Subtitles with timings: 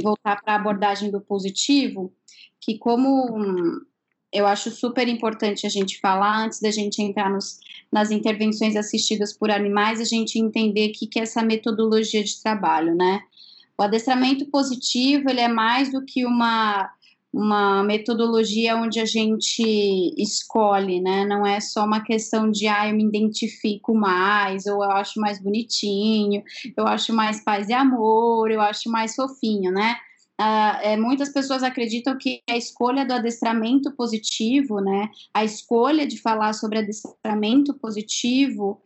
[0.00, 2.12] voltar para a abordagem do positivo,
[2.60, 3.80] que como hum,
[4.32, 7.58] eu acho super importante a gente falar, antes da gente entrar nos,
[7.90, 12.40] nas intervenções assistidas por animais, a gente entender o que, que é essa metodologia de
[12.40, 13.22] trabalho, né?
[13.76, 16.90] O adestramento positivo, ele é mais do que uma
[17.32, 19.62] uma metodologia onde a gente
[20.18, 21.24] escolhe, né?
[21.24, 25.40] Não é só uma questão de ah, eu me identifico mais, ou eu acho mais
[25.40, 26.42] bonitinho,
[26.76, 29.96] eu acho mais paz e amor, eu acho mais fofinho, né?
[30.40, 35.08] Uh, é, muitas pessoas acreditam que a escolha do adestramento positivo, né?
[35.34, 38.80] A escolha de falar sobre adestramento positivo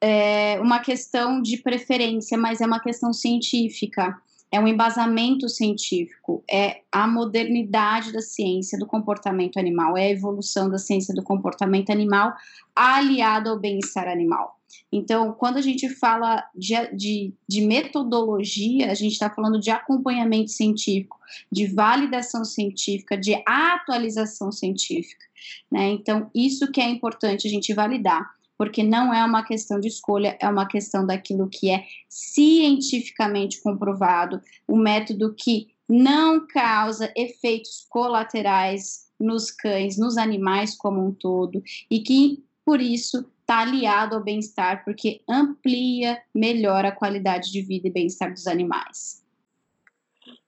[0.00, 4.16] é uma questão de preferência, mas é uma questão científica
[4.50, 10.70] é um embasamento científico, é a modernidade da ciência do comportamento animal, é a evolução
[10.70, 12.32] da ciência do comportamento animal
[12.74, 14.56] aliado ao bem-estar animal.
[14.90, 20.50] Então, quando a gente fala de, de, de metodologia, a gente está falando de acompanhamento
[20.50, 21.18] científico,
[21.50, 25.24] de validação científica, de atualização científica.
[25.70, 25.90] Né?
[25.90, 30.36] Então, isso que é importante a gente validar porque não é uma questão de escolha,
[30.40, 39.06] é uma questão daquilo que é cientificamente comprovado, um método que não causa efeitos colaterais
[39.18, 44.84] nos cães, nos animais como um todo, e que, por isso, está aliado ao bem-estar,
[44.84, 49.24] porque amplia, melhora a qualidade de vida e bem-estar dos animais.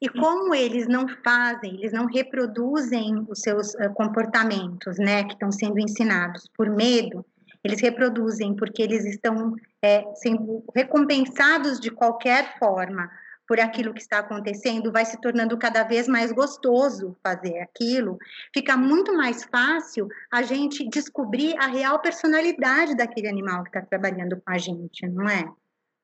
[0.01, 5.53] E como eles não fazem, eles não reproduzem os seus uh, comportamentos, né, que estão
[5.53, 7.25] sendo ensinados por medo,
[7.69, 13.11] eles reproduzem porque eles estão é, sendo recompensados de qualquer forma
[13.47, 18.19] por aquilo que está acontecendo, vai se tornando cada vez mais gostoso fazer aquilo,
[18.53, 24.37] fica muito mais fácil a gente descobrir a real personalidade daquele animal que está trabalhando
[24.37, 25.51] com a gente, não é?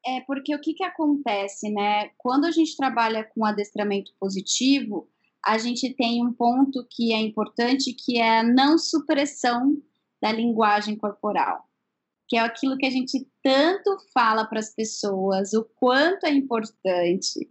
[0.06, 2.10] É, porque o que, que acontece, né?
[2.16, 5.08] Quando a gente trabalha com adestramento positivo,
[5.44, 9.82] a gente tem um ponto que é importante, que é a não supressão
[10.24, 11.68] da linguagem corporal,
[12.26, 17.46] que é aquilo que a gente tanto fala para as pessoas, o quanto é importante.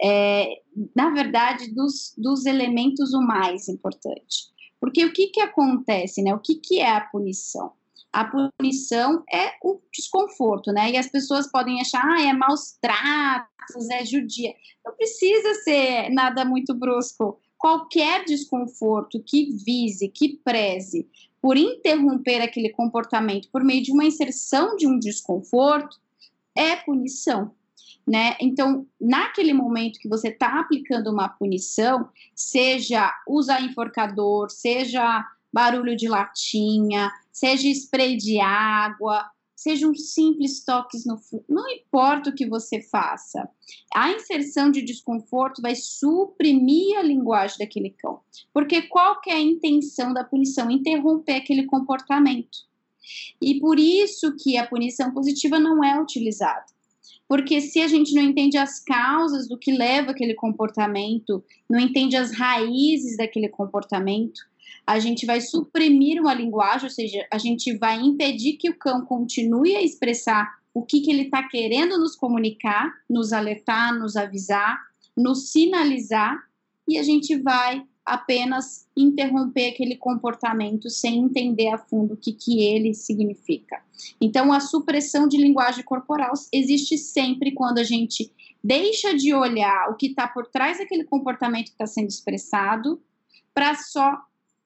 [0.00, 0.60] É,
[0.94, 4.52] na verdade, dos, dos elementos o mais importante.
[4.78, 6.34] Porque o que, que acontece, né?
[6.34, 7.72] O que, que é a punição?
[8.12, 10.90] A punição é o desconforto, né?
[10.90, 14.52] E as pessoas podem achar, ah, é maus tratos, é judia.
[14.84, 17.40] Não precisa ser nada muito brusco.
[17.56, 21.08] Qualquer desconforto que vise, que preze
[21.40, 25.96] por interromper aquele comportamento por meio de uma inserção de um desconforto,
[26.56, 27.52] é punição.
[28.06, 28.36] Né?
[28.40, 36.08] Então, naquele momento que você está aplicando uma punição, seja usar enforcador, seja barulho de
[36.08, 42.80] latinha, seja spray de água, sejam simples toques no fundo, não importa o que você
[42.80, 43.50] faça.
[43.92, 48.20] A inserção de desconforto vai suprimir a linguagem daquele cão.
[48.54, 50.70] Porque qual é a intenção da punição?
[50.70, 52.56] Interromper aquele comportamento.
[53.42, 56.66] E por isso que a punição positiva não é utilizada.
[57.26, 62.16] Porque se a gente não entende as causas do que leva aquele comportamento, não entende
[62.16, 64.40] as raízes daquele comportamento,
[64.86, 69.04] a gente vai suprimir uma linguagem, ou seja, a gente vai impedir que o cão
[69.04, 74.78] continue a expressar o que, que ele está querendo nos comunicar, nos alertar, nos avisar,
[75.16, 76.38] nos sinalizar,
[76.86, 82.64] e a gente vai apenas interromper aquele comportamento sem entender a fundo o que, que
[82.64, 83.82] ele significa.
[84.20, 88.32] Então, a supressão de linguagem corporal existe sempre quando a gente
[88.64, 93.00] deixa de olhar o que está por trás daquele comportamento que está sendo expressado
[93.52, 94.16] para só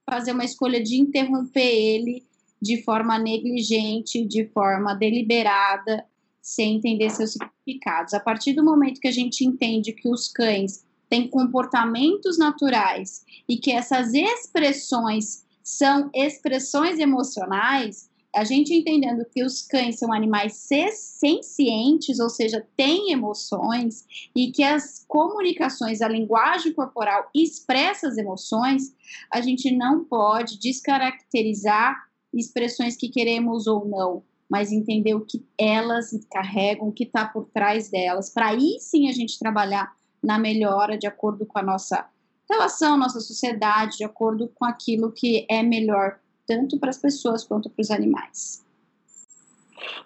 [0.08, 2.24] fazer uma escolha de interromper ele
[2.60, 6.04] de forma negligente, de forma deliberada,
[6.40, 8.14] sem entender seus significados.
[8.14, 13.56] A partir do momento que a gente entende que os cães têm comportamentos naturais e
[13.56, 22.19] que essas expressões são expressões emocionais, a gente entendendo que os cães são animais sencientes,
[22.19, 28.94] ou seja, têm emoções, e que as comunicações, a linguagem corporal expressa as emoções,
[29.31, 31.96] a gente não pode descaracterizar
[32.32, 37.46] expressões que queremos ou não, mas entender o que elas carregam, o que está por
[37.52, 39.93] trás delas, para aí sim a gente trabalhar
[40.23, 42.08] na melhora de acordo com a nossa
[42.50, 47.71] relação, nossa sociedade, de acordo com aquilo que é melhor tanto para as pessoas quanto
[47.71, 48.65] para os animais.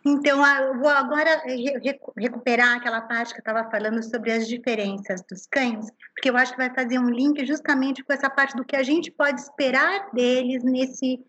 [0.05, 1.43] Então, eu vou agora
[2.17, 6.53] recuperar aquela parte que eu estava falando sobre as diferenças dos cães, porque eu acho
[6.53, 10.11] que vai fazer um link justamente com essa parte do que a gente pode esperar
[10.13, 11.21] deles nesse,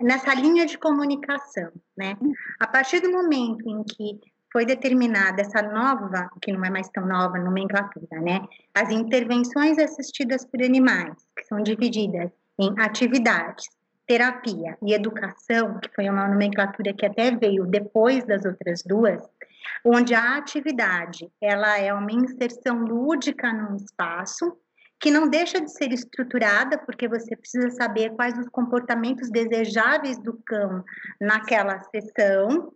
[0.00, 2.16] nessa linha de comunicação, né?
[2.60, 4.20] A partir do momento em que
[4.52, 8.42] foi determinada essa nova, que não é mais tão nova, nomenclatura, né?
[8.74, 13.66] As intervenções assistidas por animais, que são divididas em atividades,
[14.06, 19.22] terapia e educação, que foi uma nomenclatura que até veio depois das outras duas,
[19.84, 24.56] onde a atividade ela é uma inserção lúdica num espaço
[25.00, 30.40] que não deixa de ser estruturada, porque você precisa saber quais os comportamentos desejáveis do
[30.46, 30.84] cão
[31.20, 32.72] naquela sessão,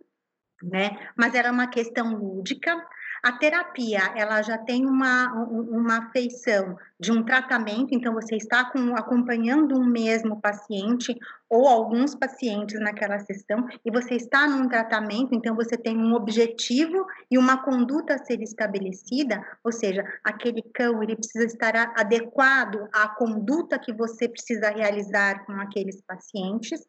[0.61, 0.97] né?
[1.15, 2.85] Mas era uma questão lúdica,
[3.23, 8.95] a terapia, ela já tem uma, uma feição de um tratamento, então você está com,
[8.95, 11.15] acompanhando um mesmo paciente
[11.49, 17.05] ou alguns pacientes naquela sessão e você está num tratamento, então você tem um objetivo
[17.29, 23.07] e uma conduta a ser estabelecida, ou seja, aquele cão ele precisa estar adequado à
[23.07, 26.85] conduta que você precisa realizar com aqueles pacientes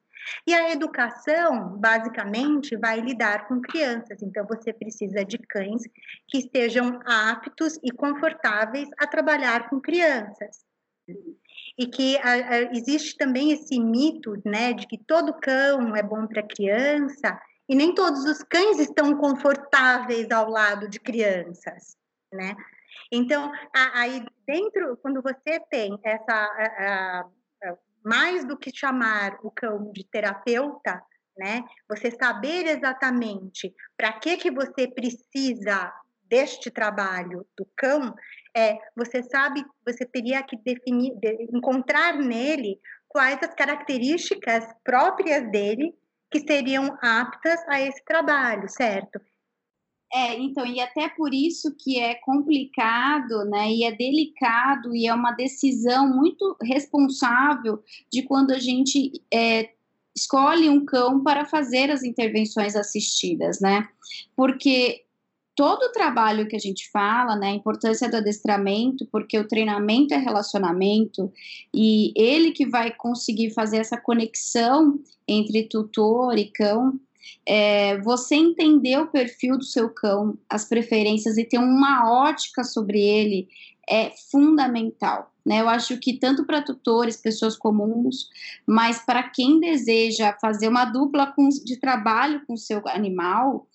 [0.46, 5.82] e a educação, basicamente, vai lidar com crianças, então você precisa de cães
[6.26, 10.64] que estejam aptos e confortáveis a trabalhar com crianças.
[11.78, 16.26] E que a, a, existe também esse mito, né, de que todo cão é bom
[16.26, 21.96] para criança, e nem todos os cães estão confortáveis ao lado de crianças,
[22.32, 22.56] né?
[23.12, 27.26] Então, aí dentro, quando você tem essa
[28.04, 31.02] mais do que chamar o cão de terapeuta,
[31.36, 31.64] né?
[31.88, 35.92] Você saber exatamente para que que você precisa
[36.28, 38.14] deste trabalho do cão,
[38.54, 42.78] é, você sabe, você teria que definir, de, encontrar nele
[43.08, 45.94] quais as características próprias dele
[46.30, 49.18] que seriam aptas a esse trabalho, certo?
[50.12, 55.12] É, então, e até por isso que é complicado, né, e é delicado, e é
[55.12, 59.70] uma decisão muito responsável de quando a gente é,
[60.16, 63.86] escolhe um cão para fazer as intervenções assistidas, né,
[64.34, 65.04] porque
[65.54, 70.14] todo o trabalho que a gente fala, né, a importância do adestramento, porque o treinamento
[70.14, 71.30] é relacionamento,
[71.74, 76.98] e ele que vai conseguir fazer essa conexão entre tutor e cão,
[77.46, 83.00] é, você entender o perfil do seu cão, as preferências e ter uma ótica sobre
[83.00, 83.48] ele
[83.88, 85.32] é fundamental.
[85.44, 85.62] Né?
[85.62, 88.28] Eu acho que tanto para tutores, pessoas comuns,
[88.66, 93.66] mas para quem deseja fazer uma dupla com, de trabalho com o seu animal,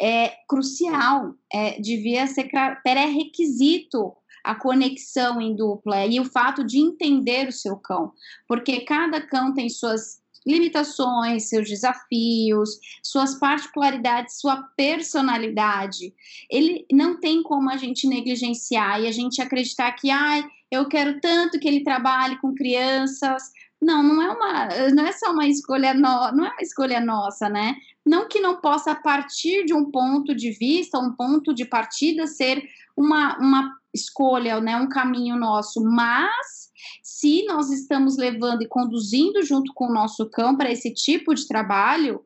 [0.00, 2.50] é crucial, é, devia ser
[2.82, 4.12] pré-requisito
[4.42, 8.12] a conexão em dupla e o fato de entender o seu cão,
[8.48, 16.14] porque cada cão tem suas limitações, seus desafios, suas particularidades, sua personalidade.
[16.50, 21.20] Ele não tem como a gente negligenciar e a gente acreditar que, ai, eu quero
[21.20, 23.42] tanto que ele trabalhe com crianças.
[23.80, 27.48] Não, não é uma, não é só uma escolha no, não é uma escolha nossa,
[27.48, 27.76] né?
[28.04, 32.62] Não que não possa partir de um ponto de vista, um ponto de partida ser
[32.96, 36.70] uma, uma escolha, né, um caminho nosso, mas
[37.02, 41.46] se nós estamos levando e conduzindo junto com o nosso cão para esse tipo de
[41.46, 42.24] trabalho,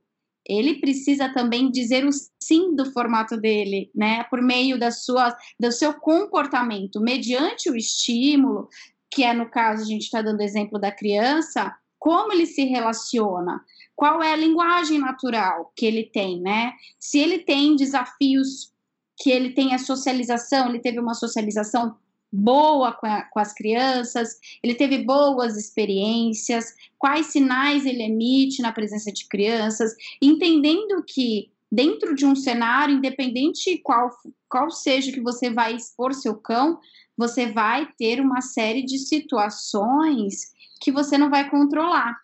[0.48, 2.10] ele precisa também dizer o
[2.40, 4.22] sim do formato dele, né?
[4.24, 8.68] Por meio da sua, do seu comportamento, mediante o estímulo,
[9.10, 13.60] que é no caso, a gente está dando exemplo da criança, como ele se relaciona,
[13.96, 16.72] qual é a linguagem natural que ele tem, né?
[16.98, 18.72] Se ele tem desafios
[19.16, 21.96] que ele tem a socialização, ele teve uma socialização
[22.32, 28.72] boa com, a, com, as crianças, ele teve boas experiências, quais sinais ele emite na
[28.72, 34.10] presença de crianças, entendendo que dentro de um cenário, independente qual,
[34.48, 36.78] qual seja que você vai expor seu cão,
[37.16, 42.14] você vai ter uma série de situações que você não vai controlar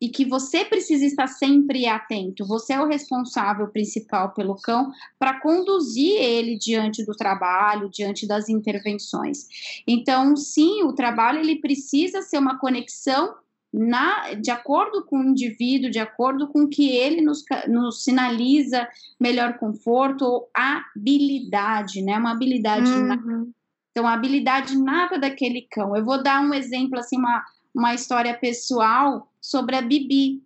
[0.00, 2.46] e que você precisa estar sempre atento.
[2.46, 8.48] Você é o responsável principal pelo cão para conduzir ele diante do trabalho, diante das
[8.48, 9.46] intervenções.
[9.86, 13.34] Então, sim, o trabalho ele precisa ser uma conexão
[13.72, 18.88] na, de acordo com o indivíduo, de acordo com o que ele nos, nos sinaliza
[19.20, 22.18] melhor conforto ou habilidade, né?
[22.18, 22.90] Uma habilidade.
[22.90, 23.52] Uhum.
[23.92, 25.94] Então, a habilidade nada daquele cão.
[25.94, 30.42] Eu vou dar um exemplo, assim, uma, uma história pessoal sobre a Bibi.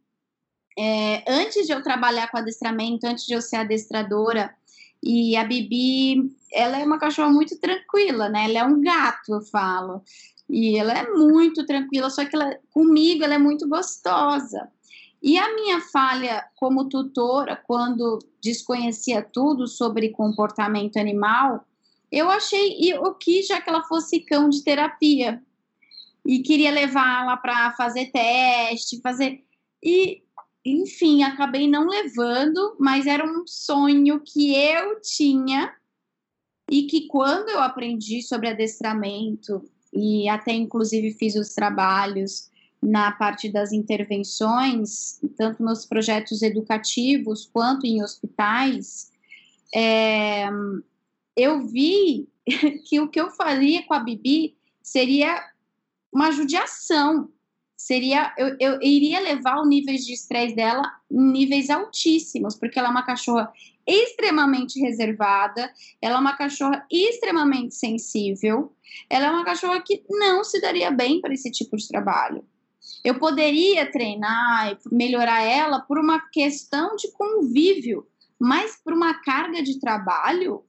[0.78, 4.54] É, antes de eu trabalhar com adestramento, antes de eu ser adestradora,
[5.02, 8.46] e a Bibi, ela é uma cachorra muito tranquila, né?
[8.46, 10.02] Ela é um gato, eu falo.
[10.48, 14.68] E ela é muito tranquila, só que ela, comigo ela é muito gostosa.
[15.22, 21.66] E a minha falha como tutora, quando desconhecia tudo sobre comportamento animal,
[22.12, 25.42] eu achei, eu quis já que ela fosse cão de terapia,
[26.26, 29.42] e queria levá-la para fazer teste, fazer.
[29.82, 30.22] E
[30.64, 35.74] enfim, acabei não levando, mas era um sonho que eu tinha
[36.70, 39.62] e que quando eu aprendi sobre adestramento
[39.92, 42.50] e até inclusive fiz os trabalhos
[42.82, 49.10] na parte das intervenções, tanto nos projetos educativos quanto em hospitais,
[49.74, 50.48] é,
[51.36, 52.28] eu vi
[52.88, 55.42] que o que eu faria com a Bibi seria
[56.14, 57.28] uma judiação,
[57.76, 62.88] seria eu, eu iria levar os níveis de estresse dela em níveis altíssimos, porque ela
[62.88, 63.52] é uma cachorra
[63.84, 68.72] extremamente reservada, ela é uma cachorra extremamente sensível,
[69.10, 72.46] ela é uma cachorra que não se daria bem para esse tipo de trabalho.
[73.02, 78.06] Eu poderia treinar e melhorar ela por uma questão de convívio,
[78.38, 80.64] mas por uma carga de trabalho,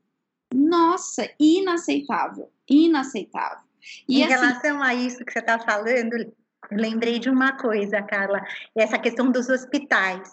[0.53, 3.64] nossa, inaceitável, inaceitável.
[4.07, 6.33] E, em assim, relação a isso que você está falando,
[6.71, 8.41] lembrei de uma coisa, Carla,
[8.75, 10.31] essa questão dos hospitais.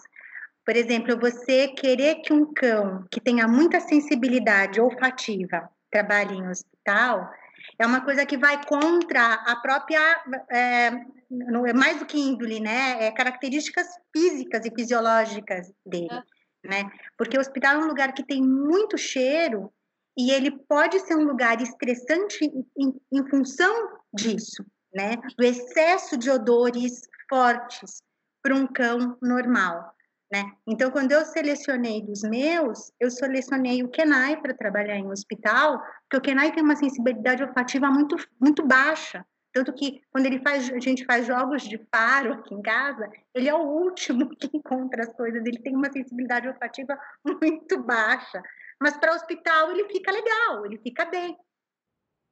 [0.65, 7.29] Por exemplo, você querer que um cão que tenha muita sensibilidade olfativa trabalhe em hospital,
[7.77, 10.91] é uma coisa que vai contra a própria, é,
[11.29, 13.05] não é mais do que índole, né?
[13.05, 16.21] É características físicas e fisiológicas dele,
[16.63, 16.89] né?
[17.17, 19.71] Porque o hospital é um lugar que tem muito cheiro
[20.17, 22.45] e ele pode ser um lugar estressante
[22.77, 25.17] em, em função disso, né?
[25.37, 28.03] Do excesso de odores fortes
[28.41, 29.93] para um cão normal.
[30.31, 30.51] Né?
[30.67, 35.79] Então, quando eu selecionei dos meus, eu selecionei o Kenai para trabalhar em hospital,
[36.09, 39.23] porque o Kenai tem uma sensibilidade olfativa muito, muito baixa.
[39.53, 43.47] Tanto que quando ele faz, a gente faz jogos de faro aqui em casa, ele
[43.47, 48.41] é o último que encontra as coisas, ele tem uma sensibilidade olfativa muito baixa.
[48.83, 51.37] Mas para hospital ele fica legal, ele fica bem.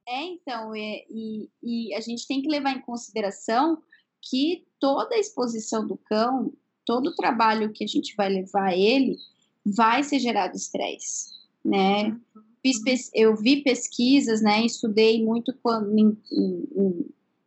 [0.06, 3.82] É, então, e, e, e a gente tem que levar em consideração
[4.20, 6.52] que toda a exposição do cão
[6.84, 9.16] todo o trabalho que a gente vai levar a ele
[9.64, 11.30] vai ser gerado estresse,
[11.64, 12.14] né?
[12.60, 14.62] Fiz, eu vi pesquisas, né?
[14.62, 15.54] Estudei muito
[15.96, 17.06] em, em,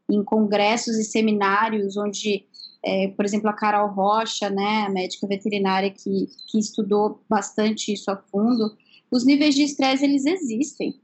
[0.10, 2.44] em congressos e seminários onde,
[2.84, 8.10] é, por exemplo, a Carol Rocha, né, a médica veterinária que, que estudou bastante isso
[8.10, 8.76] a fundo,
[9.12, 11.00] os níveis de estresse eles existem.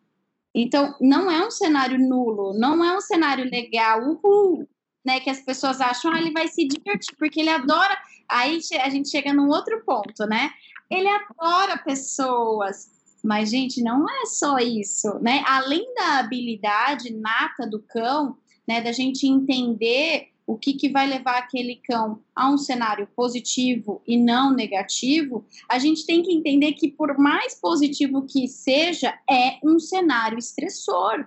[0.54, 4.68] Então, não é um cenário nulo, não é um cenário legal, uhul,
[5.04, 7.98] né, que as pessoas acham, ah, ele vai se divertir, porque ele adora.
[8.30, 10.52] Aí a gente chega num outro ponto, né?
[10.90, 12.90] Ele adora pessoas,
[13.24, 15.44] mas, gente, não é só isso, né?
[15.46, 21.38] Além da habilidade nata do cão, né, da gente entender o que, que vai levar
[21.38, 26.90] aquele cão a um cenário positivo e não negativo, a gente tem que entender que,
[26.90, 31.26] por mais positivo que seja, é um cenário estressor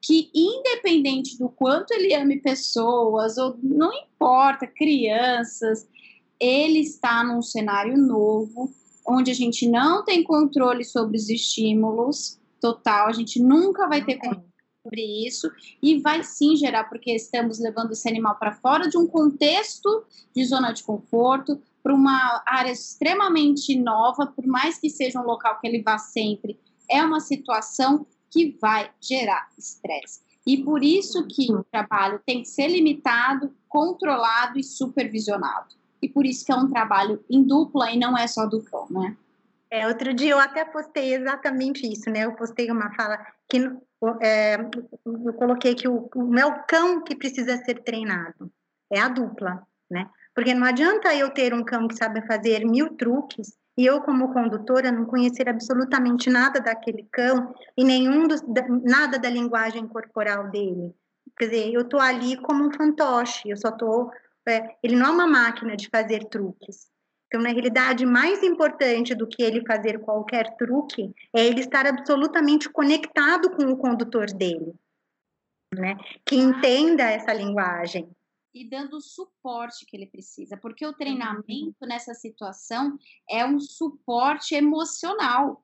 [0.00, 5.86] que independente do quanto ele ame pessoas, ou não importa, crianças,
[6.40, 8.72] ele está num cenário novo,
[9.06, 14.16] onde a gente não tem controle sobre os estímulos total, a gente nunca vai ter
[14.16, 14.47] controle
[14.88, 15.50] sobre isso
[15.82, 20.04] e vai sim gerar, porque estamos levando esse animal para fora de um contexto
[20.34, 25.58] de zona de conforto, para uma área extremamente nova, por mais que seja um local
[25.60, 26.58] que ele vá sempre,
[26.90, 30.20] é uma situação que vai gerar estresse.
[30.46, 35.76] E por isso que o trabalho tem que ser limitado, controlado e supervisionado.
[36.00, 38.86] E por isso que é um trabalho em dupla e não é só do cão,
[38.90, 39.16] né?
[39.70, 42.24] É, outro dia eu até postei exatamente isso, né?
[42.24, 43.18] Eu postei uma fala
[43.48, 43.58] que
[44.20, 44.56] é,
[45.04, 48.50] eu coloquei que o, o cão que precisa ser treinado,
[48.90, 50.08] é a dupla, né?
[50.34, 54.32] Porque não adianta eu ter um cão que sabe fazer mil truques e eu, como
[54.32, 58.42] condutora, não conhecer absolutamente nada daquele cão e nenhum dos,
[58.84, 60.94] nada da linguagem corporal dele.
[61.36, 64.10] Quer dizer, eu estou ali como um fantoche, eu só estou.
[64.48, 66.88] É, ele não é uma máquina de fazer truques.
[67.28, 72.70] Então, na realidade, mais importante do que ele fazer qualquer truque é ele estar absolutamente
[72.70, 74.74] conectado com o condutor dele,
[75.74, 75.96] né?
[76.24, 78.10] Que entenda essa linguagem.
[78.54, 84.54] E dando o suporte que ele precisa, porque o treinamento nessa situação é um suporte
[84.54, 85.62] emocional,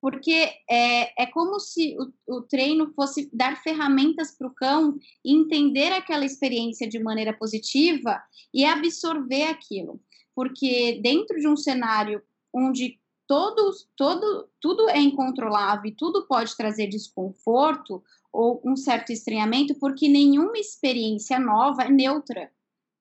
[0.00, 1.96] porque é, é como se
[2.26, 8.20] o, o treino fosse dar ferramentas para o cão entender aquela experiência de maneira positiva
[8.52, 10.00] e absorver aquilo,
[10.36, 16.86] porque dentro de um cenário onde todos, todo, tudo é incontrolável e tudo pode trazer
[16.88, 22.52] desconforto, ou um certo estranhamento, porque nenhuma experiência nova é neutra.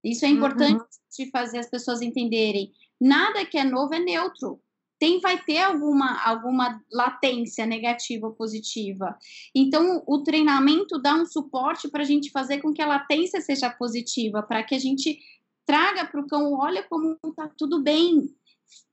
[0.01, 0.87] Isso é importante uhum.
[1.17, 2.71] de fazer as pessoas entenderem.
[2.99, 4.61] Nada que é novo é neutro.
[4.97, 9.17] Tem, vai ter alguma, alguma latência negativa ou positiva.
[9.53, 13.69] Então, o treinamento dá um suporte para a gente fazer com que a latência seja
[13.69, 15.19] positiva, para que a gente
[15.65, 18.29] traga para o cão, olha como está tudo bem,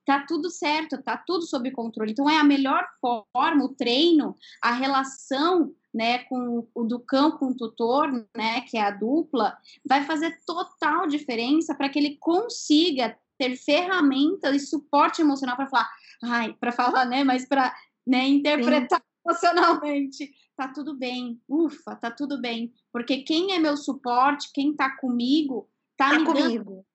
[0.04, 2.12] tá tudo certo, tá tudo sob controle.
[2.12, 7.46] Então é a melhor forma, o treino, a relação, né, com o do cão com
[7.46, 13.16] o tutor, né, que é a dupla, vai fazer total diferença para que ele consiga
[13.38, 15.90] ter ferramentas e suporte emocional para falar,
[16.22, 17.74] ai, para falar, né, mas para
[18.06, 19.06] né, interpretar Sim.
[19.26, 20.34] emocionalmente.
[20.54, 22.72] Tá tudo bem, ufa, tá tudo bem.
[22.92, 25.68] Porque quem é meu suporte, quem tá comigo,
[26.04, 26.64] tá, tá me comigo.
[26.64, 26.86] dando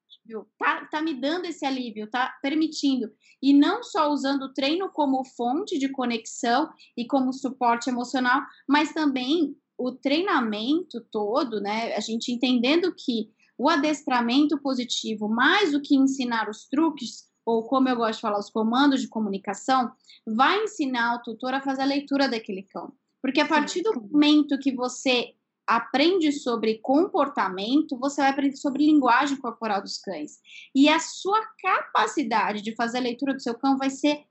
[0.57, 3.11] tá, tá me dando esse alívio, tá permitindo.
[3.41, 8.93] E não só usando o treino como fonte de conexão e como suporte emocional, mas
[8.93, 11.95] também o treinamento todo, né?
[11.95, 17.87] A gente entendendo que o adestramento positivo, mais do que ensinar os truques, ou como
[17.87, 19.91] eu gosto de falar, os comandos de comunicação,
[20.25, 22.91] vai ensinar o tutor a fazer a leitura daquele cão.
[23.21, 25.33] Porque a partir do momento que você
[25.67, 30.39] aprende sobre comportamento, você vai aprender sobre linguagem corporal dos cães.
[30.73, 34.23] E a sua capacidade de fazer a leitura do seu cão vai ser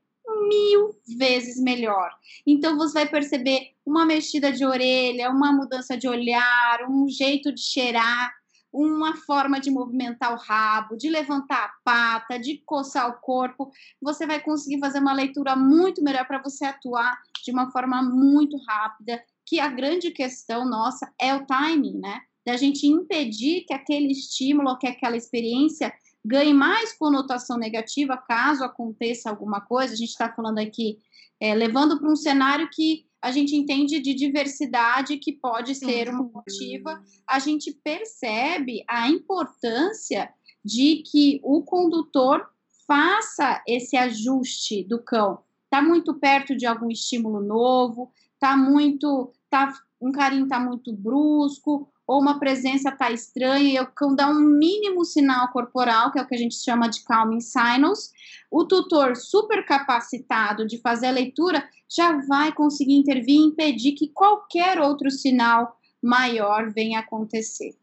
[0.49, 2.11] mil vezes melhor.
[2.45, 7.61] Então você vai perceber uma mexida de orelha, uma mudança de olhar, um jeito de
[7.61, 8.33] cheirar,
[8.73, 13.71] uma forma de movimentar o rabo, de levantar a pata, de coçar o corpo.
[14.01, 18.57] Você vai conseguir fazer uma leitura muito melhor para você atuar de uma forma muito
[18.67, 22.19] rápida que a grande questão nossa é o timing, né?
[22.45, 25.91] Da gente impedir que aquele estímulo, que aquela experiência
[26.23, 29.93] ganhe mais conotação negativa caso aconteça alguma coisa.
[29.93, 30.99] A gente está falando aqui,
[31.39, 36.23] é, levando para um cenário que a gente entende de diversidade que pode ser uma
[36.23, 40.29] motiva, a gente percebe a importância
[40.63, 42.45] de que o condutor
[42.85, 45.39] faça esse ajuste do cão.
[45.63, 51.89] Está muito perto de algum estímulo novo, está muito tá, um carinho tá muito brusco,
[52.05, 56.27] ou uma presença tá estranha, e cão dá um mínimo sinal corporal, que é o
[56.27, 58.11] que a gente chama de calming signals,
[58.49, 64.07] o tutor super capacitado de fazer a leitura já vai conseguir intervir e impedir que
[64.07, 67.75] qualquer outro sinal maior venha acontecer.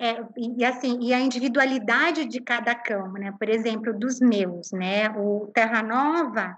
[0.00, 3.32] É, e assim, e a individualidade de cada cão, né?
[3.38, 5.08] Por exemplo, dos meus, né?
[5.10, 6.56] O Terra Nova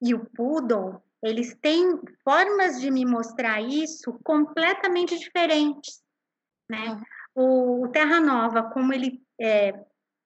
[0.00, 6.02] e o Poodle, eles têm formas de me mostrar isso completamente diferentes,
[6.70, 7.00] né?
[7.34, 9.72] O, o Terra Nova, como ele é,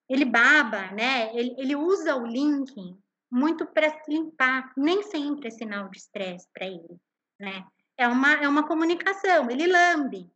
[0.09, 1.35] ele baba, né?
[1.37, 3.01] Ele, ele usa o linking
[3.31, 7.01] muito para se limpar, nem sempre é sinal de estresse para ele,
[7.39, 7.65] né?
[7.97, 10.29] É uma, é uma comunicação, ele lambe,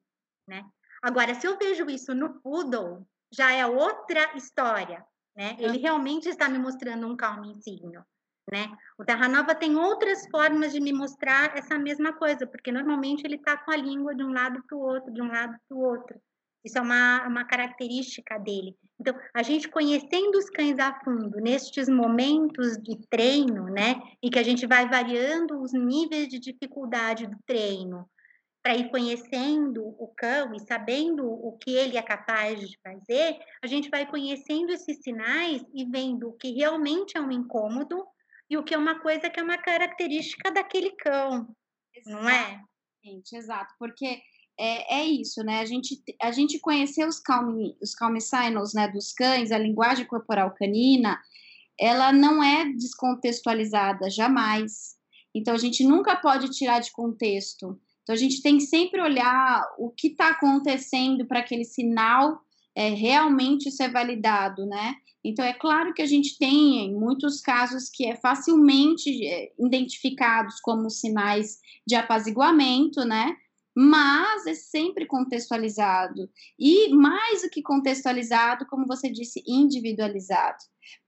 [0.46, 0.64] né?
[1.02, 5.04] Agora, se eu vejo isso no poodle, já é outra história,
[5.36, 5.56] né?
[5.58, 8.04] Ele realmente está me mostrando um calminho,
[8.50, 8.70] né?
[8.98, 13.36] O Terra Nova tem outras formas de me mostrar essa mesma coisa, porque normalmente ele
[13.36, 15.80] está com a língua de um lado para o outro, de um lado para o
[15.80, 16.20] outro.
[16.64, 18.74] Isso é uma, uma característica dele.
[18.98, 24.38] Então, a gente conhecendo os cães a fundo, nestes momentos de treino, né, e que
[24.38, 28.08] a gente vai variando os níveis de dificuldade do treino,
[28.62, 33.66] para ir conhecendo o cão e sabendo o que ele é capaz de fazer, a
[33.66, 38.06] gente vai conhecendo esses sinais e vendo o que realmente é um incômodo
[38.48, 41.48] e o que é uma coisa que é uma característica daquele cão,
[41.94, 42.62] Exatamente, não é?
[43.32, 44.20] Exato, porque
[44.58, 45.60] é, é isso, né?
[45.60, 50.06] A gente, a gente conhecer os calm, os calm signals né, dos cães, a linguagem
[50.06, 51.20] corporal canina,
[51.78, 54.94] ela não é descontextualizada, jamais.
[55.34, 57.80] Então, a gente nunca pode tirar de contexto.
[58.02, 62.40] Então, a gente tem que sempre olhar o que está acontecendo para aquele sinal
[62.76, 64.94] é, realmente ser validado, né?
[65.24, 70.90] Então, é claro que a gente tem muitos casos que é facilmente é, identificados como
[70.90, 73.34] sinais de apaziguamento, né?
[73.74, 76.28] Mas é sempre contextualizado.
[76.58, 80.58] E mais do que contextualizado, como você disse, individualizado.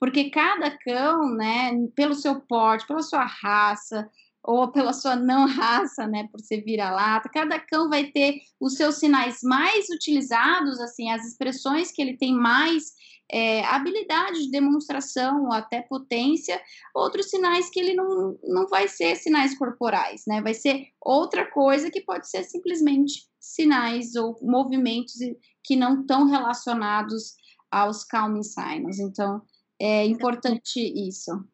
[0.00, 4.10] Porque cada cão, né, pelo seu porte, pela sua raça,
[4.42, 8.96] ou pela sua não raça, né, por ser vira-lata, cada cão vai ter os seus
[8.96, 12.94] sinais mais utilizados, assim, as expressões que ele tem mais
[13.30, 16.60] é, habilidade de demonstração ou até potência,
[16.94, 20.40] outros sinais que ele não, não vai ser sinais corporais, né?
[20.40, 25.14] Vai ser outra coisa que pode ser simplesmente sinais ou movimentos
[25.62, 27.34] que não estão relacionados
[27.70, 28.98] aos calming signs.
[28.98, 29.42] Então,
[29.80, 31.44] é importante isso.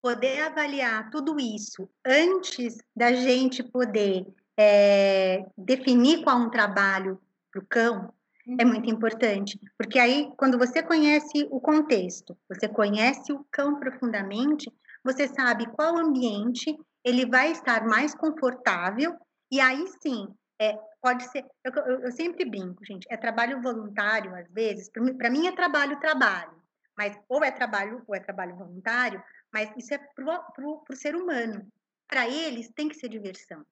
[0.00, 4.26] Poder avaliar tudo isso antes da gente poder
[4.58, 7.20] é, definir qual um trabalho
[7.52, 8.12] para o cão,
[8.58, 14.72] é muito importante, porque aí, quando você conhece o contexto, você conhece o cão profundamente,
[15.04, 19.14] você sabe qual ambiente ele vai estar mais confortável,
[19.50, 20.28] e aí sim,
[20.60, 21.44] é, pode ser.
[21.64, 23.06] Eu, eu, eu, sempre brinco, gente.
[23.10, 24.90] É trabalho voluntário, às vezes.
[24.90, 26.60] Para mim é trabalho, trabalho.
[26.96, 29.22] Mas ou é trabalho ou é trabalho voluntário.
[29.52, 31.66] Mas isso é para o ser humano.
[32.08, 33.64] Para eles tem que ser diversão.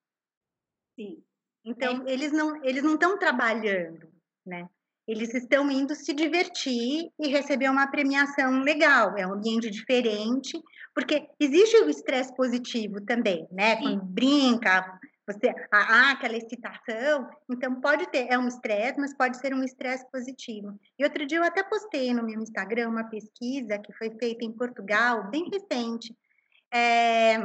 [0.94, 1.22] Sim.
[1.64, 2.12] Então é.
[2.12, 4.08] eles não eles não estão trabalhando,
[4.46, 4.68] né?
[5.06, 9.16] Eles estão indo se divertir e receber uma premiação legal.
[9.16, 10.60] É um ambiente diferente,
[10.94, 13.76] porque existe o estresse positivo também, né?
[13.76, 17.28] Quando brinca, você, ah, aquela excitação.
[17.48, 20.76] Então, pode ter, é um estresse, mas pode ser um estresse positivo.
[20.98, 24.52] E outro dia eu até postei no meu Instagram uma pesquisa que foi feita em
[24.52, 26.16] Portugal, bem recente.
[26.72, 27.38] É,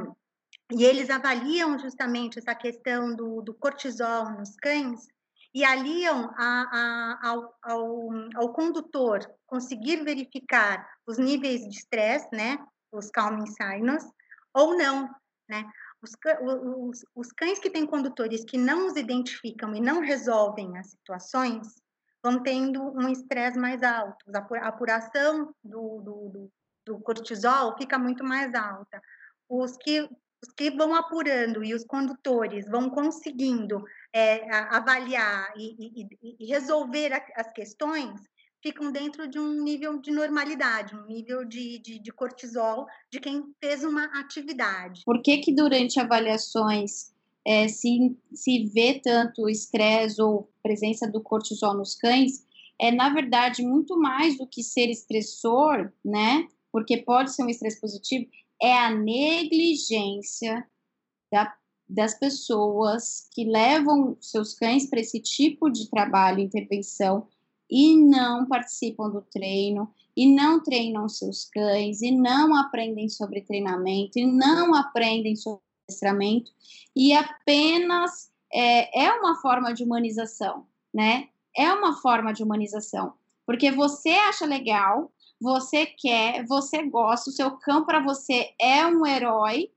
[0.72, 5.08] e eles avaliam justamente essa questão do, do cortisol nos cães
[5.54, 12.58] e aliam a, a, ao, ao, ao, condutor conseguir verificar os níveis de estresse, né,
[12.92, 14.04] os calming signals,
[14.54, 15.10] ou não,
[15.50, 15.70] né?
[16.02, 16.12] Os,
[16.42, 21.68] os, os, cães que têm condutores que não os identificam e não resolvem as situações
[22.24, 24.26] vão tendo um estresse mais alto.
[24.34, 26.52] A apuração do, do, do,
[26.86, 29.02] do cortisol fica muito mais alta.
[29.48, 33.84] Os que, os que vão apurando e os condutores vão conseguindo
[34.14, 38.20] é, avaliar e, e, e resolver as questões,
[38.62, 43.44] ficam dentro de um nível de normalidade, um nível de, de, de cortisol de quem
[43.60, 45.02] fez uma atividade.
[45.06, 47.12] Por que que durante avaliações
[47.46, 52.46] é, se, se vê tanto estresse ou presença do cortisol nos cães?
[52.80, 56.48] É, na verdade, muito mais do que ser estressor, né?
[56.72, 58.30] Porque pode ser um estresse positivo,
[58.62, 60.66] é a negligência
[61.32, 61.54] da,
[61.92, 67.28] das pessoas que levam seus cães para esse tipo de trabalho, intervenção,
[67.70, 74.18] e não participam do treino, e não treinam seus cães, e não aprendem sobre treinamento,
[74.18, 76.52] e não aprendem sobre adestramento,
[76.96, 81.28] e apenas é, é uma forma de humanização, né?
[81.56, 83.14] É uma forma de humanização,
[83.46, 89.06] porque você acha legal, você quer, você gosta, o seu cão para você é um
[89.06, 89.70] herói,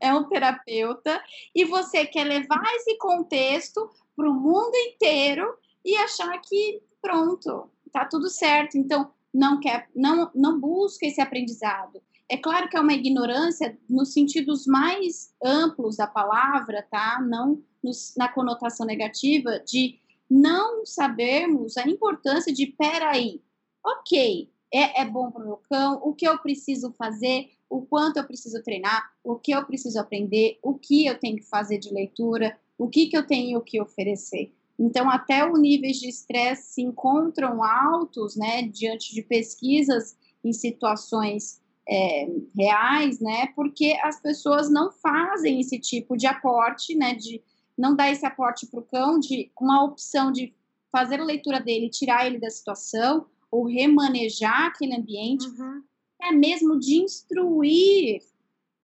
[0.00, 1.22] é um terapeuta,
[1.54, 5.46] e você quer levar esse contexto para o mundo inteiro
[5.84, 8.76] e achar que pronto, tá tudo certo.
[8.76, 12.00] Então, não quer, não, não busca esse aprendizado.
[12.28, 17.20] É claro que é uma ignorância nos sentidos mais amplos da palavra, tá?
[17.20, 19.98] Não nos, na conotação negativa de
[20.30, 23.42] não sabermos a importância de peraí,
[23.84, 28.16] ok, é, é bom para o meu cão, o que eu preciso fazer, o quanto
[28.16, 31.92] eu preciso treinar, o que eu preciso aprender, o que eu tenho que fazer de
[31.92, 34.52] leitura, o que, que eu tenho que oferecer.
[34.78, 41.60] Então, até os níveis de estresse se encontram altos, né, diante de pesquisas em situações
[41.88, 47.42] é, reais, né, porque as pessoas não fazem esse tipo de aporte, né, de
[47.76, 50.54] não dar esse aporte para o cão, de uma opção de
[50.90, 55.82] fazer a leitura dele, tirar ele da situação, ou remanejar aquele ambiente, uhum.
[56.22, 58.22] é mesmo de instruir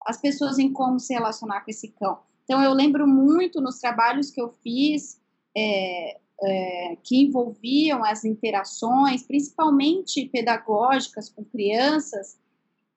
[0.07, 2.19] as pessoas em como se relacionar com esse cão.
[2.45, 5.19] Então, eu lembro muito nos trabalhos que eu fiz
[5.57, 12.39] é, é, que envolviam as interações, principalmente pedagógicas com crianças,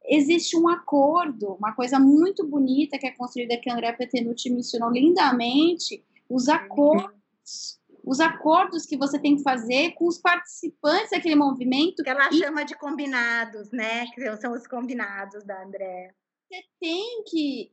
[0.06, 4.92] existe um acordo, uma coisa muito bonita que é construída, que a André Petenucci mencionou
[4.92, 12.04] lindamente, os acordos, os acordos que você tem que fazer com os participantes daquele movimento.
[12.04, 12.38] Que ela e...
[12.38, 14.08] chama de combinados, né?
[14.08, 16.14] Que são os combinados da André.
[16.50, 17.70] Você tem que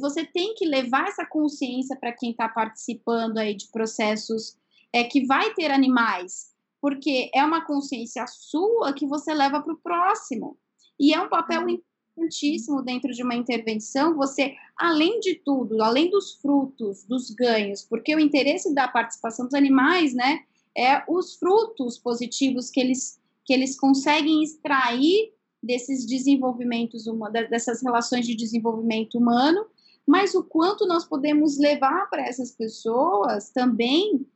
[0.00, 4.58] você tem que levar essa consciência para quem está participando aí de processos
[4.92, 9.78] é, que vai ter animais, porque é uma consciência sua que você leva para o
[9.78, 10.58] próximo.
[11.00, 11.80] E é um papel uhum.
[12.18, 18.14] Importantíssimo dentro de uma intervenção, você, além de tudo, além dos frutos, dos ganhos, porque
[18.14, 20.40] o interesse da participação dos animais, né,
[20.76, 27.04] é os frutos positivos que eles, que eles conseguem extrair desses desenvolvimentos,
[27.50, 29.66] dessas relações de desenvolvimento humano,
[30.06, 34.26] mas o quanto nós podemos levar para essas pessoas também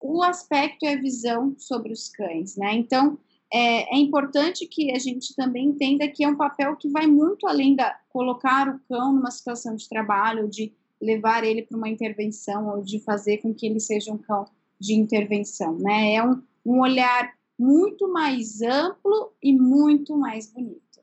[0.00, 2.74] o aspecto e a visão sobre os cães, né?
[2.74, 3.18] Então,
[3.52, 7.46] é, é, importante que a gente também entenda que é um papel que vai muito
[7.46, 12.68] além da colocar o cão numa situação de trabalho, de levar ele para uma intervenção
[12.68, 14.46] ou de fazer com que ele seja um cão
[14.80, 16.14] de intervenção, né?
[16.14, 21.00] É um, um olhar muito mais amplo e muito mais bonito.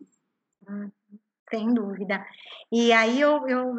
[0.68, 0.92] Uhum
[1.54, 2.26] sem dúvida.
[2.72, 3.76] E aí eu, eu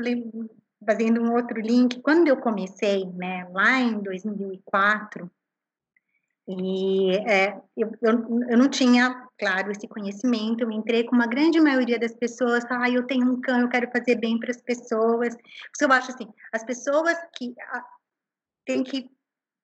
[0.86, 5.28] fazendo um outro link, quando eu comecei, né, lá em 2004,
[6.46, 11.58] e é, eu, eu, eu não tinha, claro, esse conhecimento, eu entrei com uma grande
[11.58, 15.34] maioria das pessoas, ah, eu tenho um cão, eu quero fazer bem para as pessoas.
[15.34, 17.84] Porque eu acho assim, as pessoas que a,
[18.66, 19.10] têm que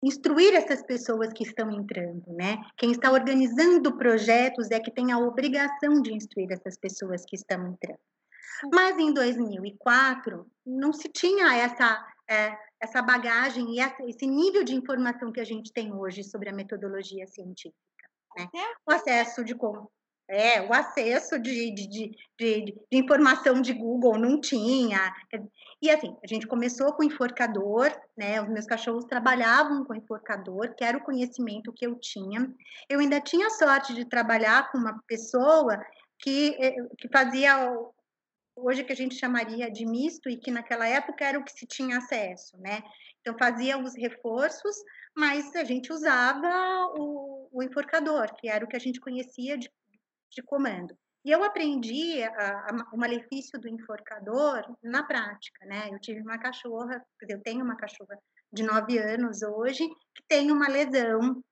[0.03, 2.59] instruir essas pessoas que estão entrando, né?
[2.77, 7.67] Quem está organizando projetos é que tem a obrigação de instruir essas pessoas que estão
[7.67, 7.99] entrando.
[8.73, 15.33] Mas em 2004 não se tinha essa é, essa bagagem e esse nível de informação
[15.33, 17.77] que a gente tem hoje sobre a metodologia científica.
[18.37, 18.47] Né?
[18.87, 19.91] O acesso de como
[20.29, 25.15] é, o acesso de, de, de, de, de informação de Google não tinha.
[25.81, 28.43] E assim, a gente começou com enforcador, né?
[28.43, 32.53] Os meus cachorros trabalhavam com enforcador, que era o conhecimento que eu tinha.
[32.89, 35.81] Eu ainda tinha sorte de trabalhar com uma pessoa
[36.19, 37.73] que, eh, que fazia
[38.57, 41.67] hoje que a gente chamaria de misto e que naquela época era o que se
[41.67, 42.83] tinha acesso, né?
[43.21, 44.77] Então fazia os reforços,
[45.15, 46.49] mas a gente usava
[46.97, 49.71] o, o enforcador, que era o que a gente conhecia de,
[50.31, 50.97] de comando.
[51.25, 52.31] E eu aprendi a,
[52.71, 55.89] a, o malefício do enforcador na prática, né?
[55.91, 58.17] Eu tive uma cachorra, eu tenho uma cachorra
[58.53, 61.43] de nove anos hoje, que tem uma lesão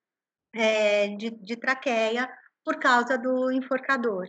[0.55, 2.33] é, de, de traqueia
[2.65, 4.29] por causa do enforcador.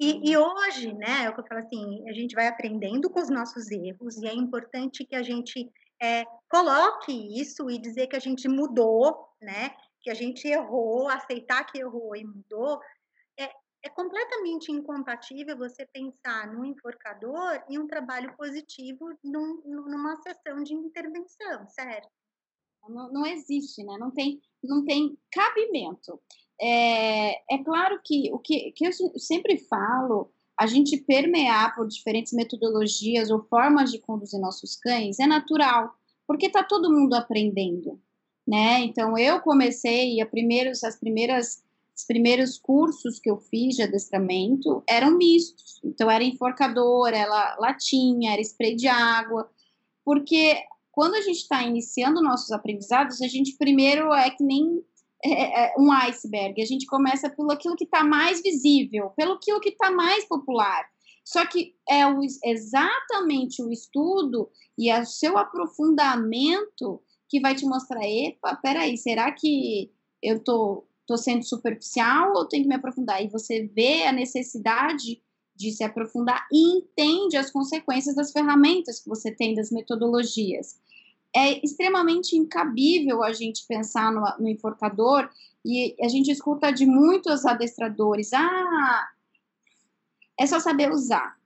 [0.00, 3.20] E, e, hoje, né, é o que eu falo assim, a gente vai aprendendo com
[3.20, 5.70] os nossos erros e é importante que a gente
[6.02, 11.64] é, coloque isso e dizer que a gente mudou, né, que a gente errou, aceitar
[11.64, 12.80] que errou e mudou,
[13.38, 13.48] é,
[13.84, 20.74] é completamente incompatível você pensar no enforcador e um trabalho positivo num, numa sessão de
[20.74, 22.08] intervenção, certo?
[22.88, 23.96] Não, não existe, né?
[23.98, 26.20] Não tem, não tem cabimento.
[26.62, 32.32] É, é claro que o que, que eu sempre falo, a gente permear por diferentes
[32.32, 35.92] metodologias ou formas de conduzir nossos cães é natural,
[36.24, 38.00] porque está todo mundo aprendendo,
[38.46, 38.78] né?
[38.80, 44.82] Então eu comecei a primeiros, as primeiras os primeiros cursos que eu fiz de adestramento
[44.88, 45.78] eram mistos.
[45.84, 49.50] Então era enforcador, era latinha, era spray de água,
[50.04, 50.56] porque
[50.90, 54.82] quando a gente está iniciando nossos aprendizados, a gente primeiro é que nem
[55.24, 56.60] é, é, é, um iceberg.
[56.60, 60.84] A gente começa pelo aquilo que está mais visível, pelo aquilo que está mais popular.
[61.24, 68.04] Só que é o, exatamente o estudo e o seu aprofundamento que vai te mostrar,
[68.04, 69.90] epa, peraí, será que
[70.22, 73.24] eu tô, tô sendo superficial ou tenho que me aprofundar?
[73.24, 75.22] E você vê a necessidade
[75.54, 80.80] de se aprofundar e entende as consequências das ferramentas que você tem, das metodologias
[81.34, 85.30] é extremamente incabível a gente pensar no, no enforcador
[85.64, 89.08] e a gente escuta de muitos adestradores, ah,
[90.38, 91.36] é só saber usar.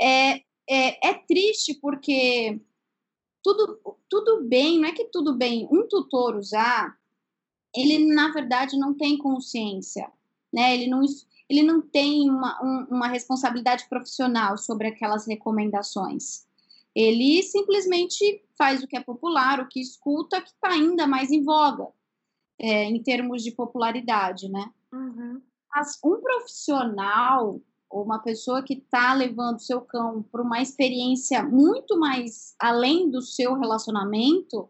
[0.00, 0.36] É,
[0.70, 2.60] é, é triste porque
[3.42, 6.96] tudo, tudo bem, não é que tudo bem um tutor usar,
[7.74, 10.10] ele na verdade não tem consciência,
[10.52, 10.74] né?
[10.74, 11.02] Ele não,
[11.48, 16.47] ele não tem uma, um, uma responsabilidade profissional sobre aquelas recomendações.
[16.98, 21.44] Ele simplesmente faz o que é popular, o que escuta, que está ainda mais em
[21.44, 21.86] voga,
[22.58, 24.68] é, em termos de popularidade, né?
[24.92, 25.40] Uhum.
[25.72, 31.96] Mas um profissional ou uma pessoa que está levando seu cão para uma experiência muito
[31.96, 34.68] mais além do seu relacionamento,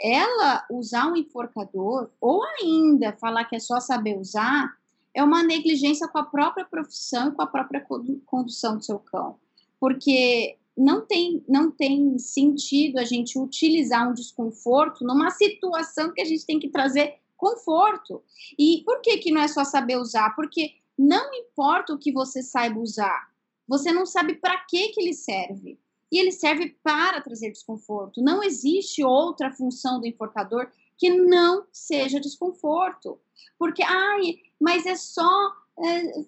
[0.00, 4.72] ela usar um enforcador ou ainda falar que é só saber usar
[5.12, 7.84] é uma negligência com a própria profissão e com a própria
[8.24, 9.40] condução do seu cão.
[9.80, 16.24] Porque não tem, não tem sentido a gente utilizar um desconforto numa situação que a
[16.24, 18.22] gente tem que trazer conforto.
[18.58, 20.34] E por que, que não é só saber usar?
[20.36, 23.30] Porque não importa o que você saiba usar,
[23.66, 25.78] você não sabe para que, que ele serve.
[26.10, 28.22] E ele serve para trazer desconforto.
[28.22, 33.18] Não existe outra função do enforcador que não seja desconforto.
[33.58, 35.52] Porque, ai, mas é só
[35.84, 36.26] é,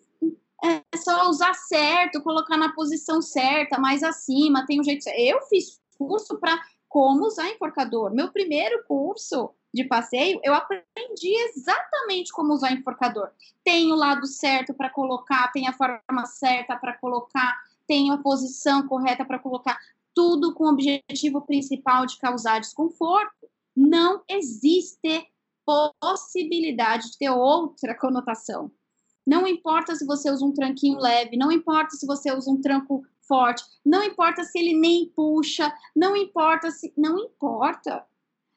[0.64, 5.18] é só usar certo, colocar na posição certa, mais acima, tem um jeito certo.
[5.18, 8.12] Eu fiz curso para como usar enforcador.
[8.12, 13.30] Meu primeiro curso de passeio, eu aprendi exatamente como usar enforcador.
[13.62, 18.86] Tem o lado certo para colocar, tem a forma certa para colocar, tem a posição
[18.88, 19.78] correta para colocar,
[20.14, 23.48] tudo com o objetivo principal de causar desconforto.
[23.76, 25.28] Não existe
[25.64, 28.72] possibilidade de ter outra conotação.
[29.28, 33.04] Não importa se você usa um tranquinho leve, não importa se você usa um tranco
[33.20, 36.94] forte, não importa se ele nem puxa, não importa se.
[36.96, 38.02] Não importa.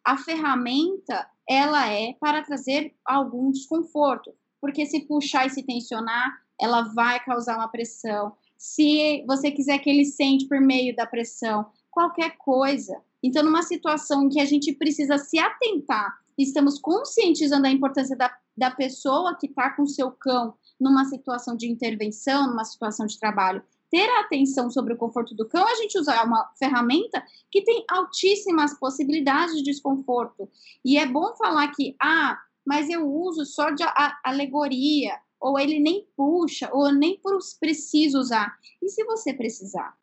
[0.01, 4.33] A ferramenta, ela é para trazer algum desconforto.
[4.61, 8.31] Porque se puxar e se tensionar, ela vai causar uma pressão.
[8.57, 12.95] Se você quiser que ele sente por meio da pressão, qualquer coisa.
[13.21, 18.33] Então, numa situação em que a gente precisa se atentar, estamos conscientizando a importância da,
[18.55, 23.19] da pessoa que está com o seu cão numa situação de intervenção, numa situação de
[23.19, 27.61] trabalho, ter a atenção sobre o conforto do cão, a gente usar uma ferramenta que
[27.61, 30.49] tem altíssimas possibilidades de desconforto.
[30.83, 33.83] E é bom falar que, ah, mas eu uso só de
[34.23, 37.19] alegoria, ou ele nem puxa, ou nem
[37.59, 38.55] preciso usar.
[38.81, 39.97] E se você precisar?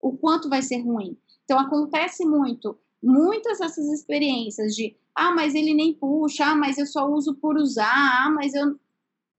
[0.00, 1.16] O quanto vai ser ruim?
[1.44, 6.86] Então, acontece muito, muitas dessas experiências de, ah, mas ele nem puxa, ah, mas eu
[6.86, 8.78] só uso por usar, ah, mas eu.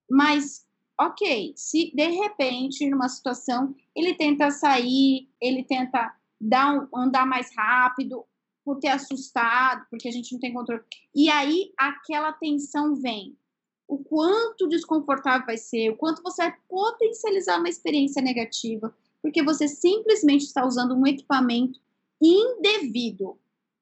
[0.10, 0.65] Mas,
[0.99, 7.56] ok, se de repente, numa situação, ele tenta sair, ele tenta dar um, andar mais
[7.56, 8.25] rápido,
[8.63, 10.82] por ter assustado, porque a gente não tem controle.
[11.13, 13.38] E aí aquela tensão vem.
[13.88, 19.67] O quanto desconfortável vai ser, o quanto você vai potencializar uma experiência negativa, porque você
[19.67, 21.80] simplesmente está usando um equipamento
[22.21, 23.38] indevido,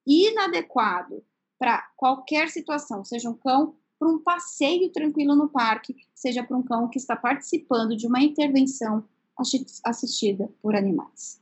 [0.08, 1.24] inadequado
[1.60, 6.64] para qualquer situação, seja um cão para um passeio tranquilo no parque, seja para um
[6.64, 9.04] cão que está participando de uma intervenção
[9.84, 11.42] assistida por animais.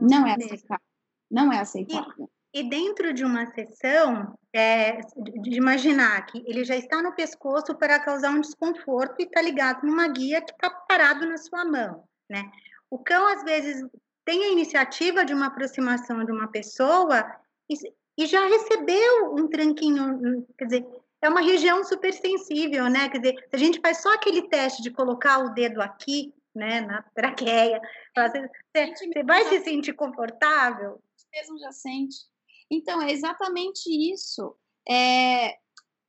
[0.00, 0.86] Não é aceitável.
[1.30, 2.30] Não é aceitável.
[2.52, 8.00] E dentro de uma sessão, é, de imaginar que ele já está no pescoço para
[8.00, 12.50] causar um desconforto e está ligado numa guia que está parado na sua mão, né?
[12.90, 13.86] O cão, às vezes,
[14.24, 17.24] tem a iniciativa de uma aproximação de uma pessoa
[17.68, 17.74] e,
[18.16, 20.86] e já recebeu um tranquinho, quer dizer,
[21.20, 23.08] é uma região super sensível, né?
[23.08, 26.80] Quer dizer, se a gente faz só aquele teste de colocar o dedo aqui, né,
[26.80, 27.80] na traqueia,
[28.16, 31.00] você, você vai se sentir confortável?
[31.32, 32.16] Mesmo já sente.
[32.70, 34.56] Então, é exatamente isso.
[34.88, 35.56] É,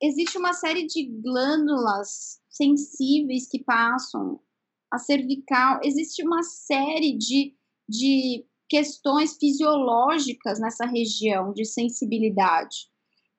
[0.02, 4.41] existe uma série de glândulas sensíveis que passam,
[4.91, 7.56] a cervical, existe uma série de,
[7.88, 12.89] de questões fisiológicas nessa região de sensibilidade,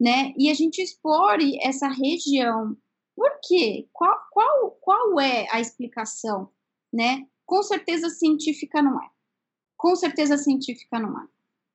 [0.01, 0.33] né?
[0.39, 2.77] E a gente explore essa região.
[3.15, 3.87] Por quê?
[3.93, 6.49] Qual, qual, qual é a explicação,
[6.93, 7.27] né?
[7.45, 9.07] Com certeza científica não é.
[9.77, 11.27] Com certeza científica não é.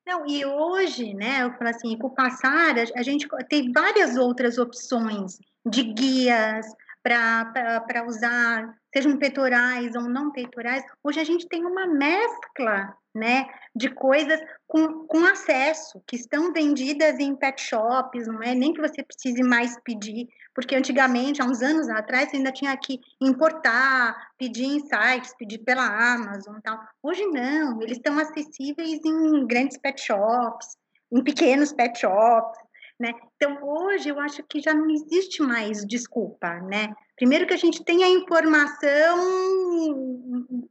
[0.07, 4.59] Não, e hoje, né, eu falo assim, com o passar, a gente tem várias outras
[4.59, 6.67] opções de guias
[7.01, 10.81] para usar, sejam peitorais ou não peitorais.
[11.03, 17.19] Hoje a gente tem uma mescla né, de coisas com, com acesso, que estão vendidas
[17.19, 21.61] em pet shops, não é nem que você precise mais pedir, porque antigamente, há uns
[21.61, 26.79] anos atrás, você ainda tinha que importar, pedir em sites, pedir pela Amazon tal.
[27.03, 30.77] Hoje não, eles estão acessíveis em grandes pet shops,
[31.11, 32.59] em pequenos pet shops,
[32.97, 33.11] né?
[33.35, 36.93] Então, hoje eu acho que já não existe mais desculpa, né?
[37.15, 39.17] Primeiro que a gente tem a informação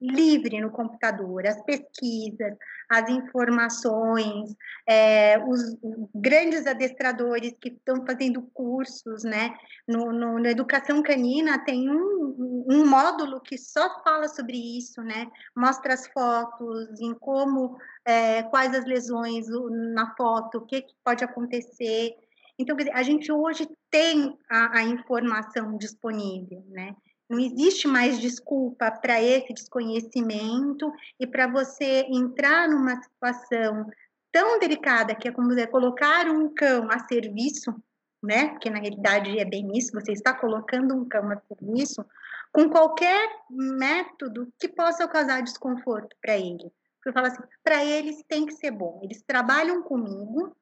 [0.01, 2.55] livre no computador, as pesquisas,
[2.89, 4.55] as informações,
[4.87, 5.77] é, os
[6.15, 9.55] grandes adestradores que estão fazendo cursos, né?
[9.89, 15.31] No, no, na educação canina tem um, um módulo que só fala sobre isso, né?
[15.57, 19.47] Mostra as fotos, em como, é, quais as lesões
[19.95, 22.15] na foto, o que, que pode acontecer.
[22.59, 26.95] Então, a gente hoje tem a, a informação disponível, né?
[27.29, 33.87] Não existe mais desculpa para esse desconhecimento e para você entrar numa situação
[34.31, 37.75] tão delicada que é como dizer, colocar um cão a serviço,
[38.23, 38.49] né?
[38.49, 42.05] Porque na realidade é bem isso, você está colocando um cão a serviço
[42.53, 46.71] com qualquer método que possa causar desconforto para ele.
[47.05, 49.01] Eu falo assim, para eles tem que ser bom.
[49.03, 50.57] Eles trabalham comigo,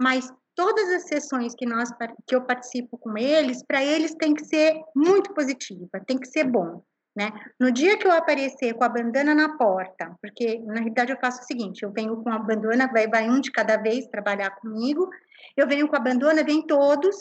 [0.00, 1.90] mas todas as sessões que, nós,
[2.26, 6.44] que eu participo com eles, para eles tem que ser muito positiva, tem que ser
[6.44, 6.82] bom.
[7.14, 7.30] Né?
[7.58, 11.40] No dia que eu aparecer com a bandana na porta, porque na realidade eu faço
[11.40, 15.08] o seguinte, eu venho com a bandana, vai, vai um de cada vez trabalhar comigo,
[15.56, 17.16] eu venho com a bandana, vem todos,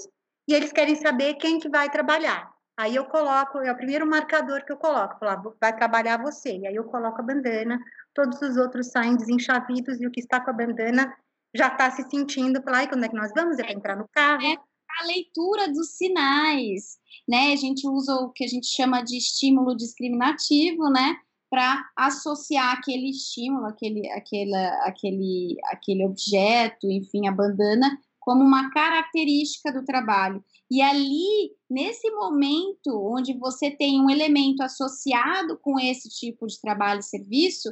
[0.47, 2.49] e eles querem saber quem que vai trabalhar.
[2.77, 6.67] Aí eu coloco, é o primeiro marcador que eu coloco, falo, vai trabalhar você, e
[6.67, 7.79] aí eu coloco a bandana,
[8.13, 11.15] todos os outros saem desenchavidos, e o que está com a bandana
[11.55, 13.57] já está se sentindo, falar, ai, quando é que nós vamos?
[13.57, 14.45] É para entrar no carro.
[14.45, 14.57] É
[15.01, 17.53] a leitura dos sinais, né?
[17.53, 21.17] A gente usa o que a gente chama de estímulo discriminativo, né?
[21.49, 29.71] Para associar aquele estímulo, aquele, aquele, aquele, aquele objeto, enfim, a bandana, como uma característica
[29.71, 30.43] do trabalho.
[30.69, 37.01] E ali, nesse momento onde você tem um elemento associado com esse tipo de trabalho
[37.01, 37.69] e serviço,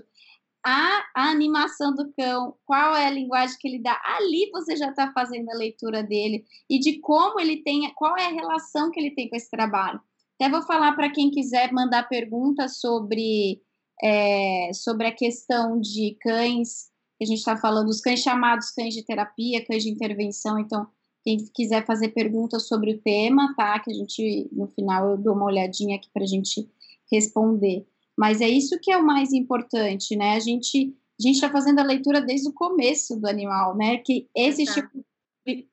[0.65, 4.89] a, a, animação do cão, qual é a linguagem que ele dá, ali você já
[4.89, 8.99] está fazendo a leitura dele e de como ele tem, qual é a relação que
[8.99, 9.99] ele tem com esse trabalho.
[10.39, 13.61] Até vou falar para quem quiser mandar perguntas sobre,
[14.01, 18.93] é, sobre a questão de cães, que a gente está falando, os cães chamados cães
[18.93, 20.87] de terapia, cães de intervenção, então
[21.23, 23.79] quem quiser fazer perguntas sobre o tema, tá?
[23.79, 26.69] Que a gente, no final, eu dou uma olhadinha aqui para a gente
[27.11, 27.87] responder.
[28.17, 30.35] Mas é isso que é o mais importante, né?
[30.35, 33.97] A gente a gente está fazendo a leitura desde o começo do animal, né?
[33.97, 35.05] Que esse tipo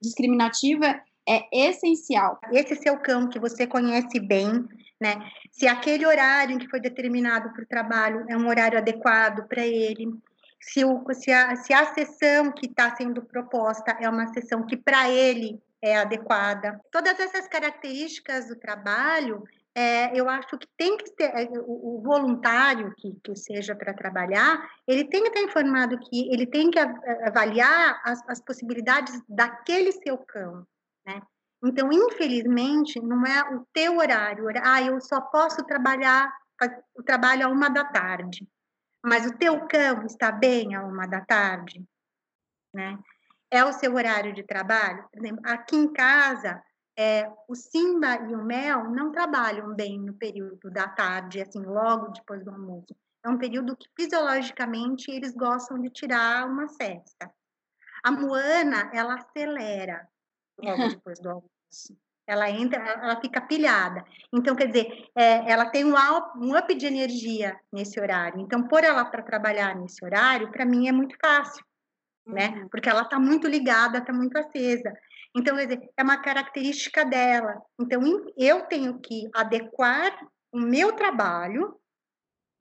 [0.01, 2.39] discriminativo é, é essencial.
[2.53, 4.67] Esse seu cão que você conhece bem,
[5.01, 5.17] né?
[5.51, 10.13] Se aquele horário que foi determinado para o trabalho é um horário adequado para ele,
[10.61, 14.77] se, o, se, a, se a sessão que está sendo proposta é uma sessão que
[14.77, 16.79] para ele é adequada.
[16.93, 19.43] Todas essas características do trabalho,
[19.81, 23.95] é, eu acho que tem que ter, é, o, o voluntário que, que seja para
[23.95, 29.91] trabalhar, ele tem que estar informado que ele tem que avaliar as, as possibilidades daquele
[29.93, 30.67] seu cão,
[31.07, 31.23] né?
[31.65, 34.47] Então, infelizmente, não é o teu horário.
[34.63, 36.31] Ah, eu só posso trabalhar
[36.95, 38.47] o trabalho a uma da tarde.
[39.05, 41.83] Mas o teu cão está bem a uma da tarde,
[42.75, 42.99] né?
[43.51, 45.07] É o seu horário de trabalho.
[45.11, 46.63] Por exemplo, aqui em casa,
[47.01, 52.09] é, o Simba e o Mel não trabalham bem no período da tarde, assim, logo
[52.09, 52.95] depois do almoço.
[53.25, 57.33] É um período que fisiologicamente eles gostam de tirar uma cesta.
[58.05, 60.07] A Moana, ela acelera
[60.59, 61.97] logo depois do almoço.
[62.27, 64.05] Ela entra, ela fica pilhada.
[64.31, 65.95] Então, quer dizer, é, ela tem um,
[66.37, 68.41] um up de energia nesse horário.
[68.41, 71.65] Então, pôr ela para trabalhar nesse horário, para mim é muito fácil,
[72.27, 72.49] né?
[72.49, 72.55] uhum.
[72.57, 72.69] né?
[72.71, 74.93] Porque ela está muito ligada, está muito acesa.
[75.37, 77.63] Então, quer dizer, é uma característica dela.
[77.79, 78.03] Então,
[78.37, 81.81] eu tenho que adequar o meu trabalho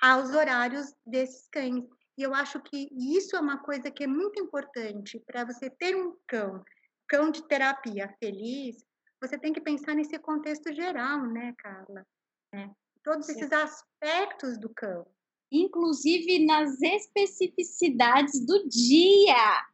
[0.01, 1.83] aos horários desses cães.
[2.17, 5.95] E eu acho que isso é uma coisa que é muito importante para você ter
[5.95, 6.63] um cão,
[7.07, 8.85] cão de terapia feliz,
[9.21, 12.05] você tem que pensar nesse contexto geral, né, Carla?
[12.53, 12.69] É,
[13.03, 13.33] todos Sim.
[13.33, 15.05] esses aspectos do cão.
[15.51, 19.65] Inclusive nas especificidades do dia,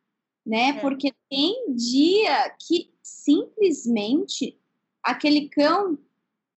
[0.46, 0.70] né?
[0.70, 0.74] É.
[0.80, 4.58] Porque tem dia que simplesmente
[5.04, 5.98] aquele cão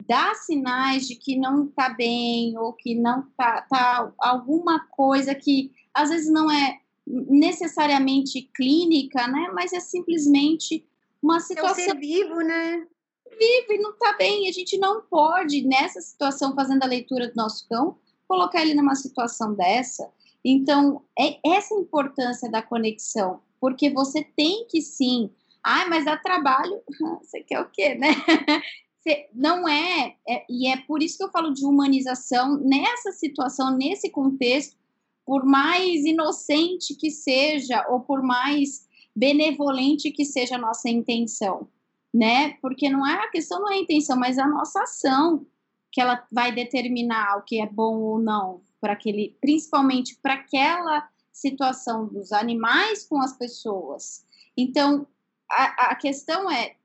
[0.07, 5.71] dá sinais de que não tá bem ou que não tá, tá alguma coisa que
[5.93, 9.51] às vezes não é necessariamente clínica, né?
[9.53, 10.87] Mas é simplesmente
[11.23, 11.85] uma situação.
[11.85, 12.87] É um ser vivo, né?
[13.31, 14.49] Vivo e não está bem.
[14.49, 18.95] A gente não pode, nessa situação, fazendo a leitura do nosso cão, colocar ele numa
[18.95, 20.11] situação dessa.
[20.45, 25.31] Então, é essa a importância da conexão, porque você tem que sim.
[25.65, 26.81] Ai, mas dá trabalho.
[27.23, 28.09] Você quer o quê, né?
[29.35, 34.11] não é, é, e é por isso que eu falo de humanização nessa situação, nesse
[34.11, 34.77] contexto,
[35.25, 41.69] por mais inocente que seja, ou por mais benevolente que seja a nossa intenção,
[42.15, 42.51] né?
[42.63, 45.47] Porque não é a questão não é a intenção, mas a nossa ação
[45.91, 51.09] que ela vai determinar o que é bom ou não para aquele, principalmente para aquela
[51.41, 54.25] situação dos animais com as pessoas.
[54.57, 55.07] Então,
[55.51, 56.77] a, a questão é,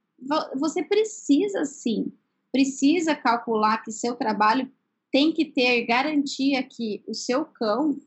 [0.55, 2.11] você precisa sim,
[2.51, 4.71] precisa calcular que seu trabalho
[5.11, 7.99] tem que ter garantia que o seu cão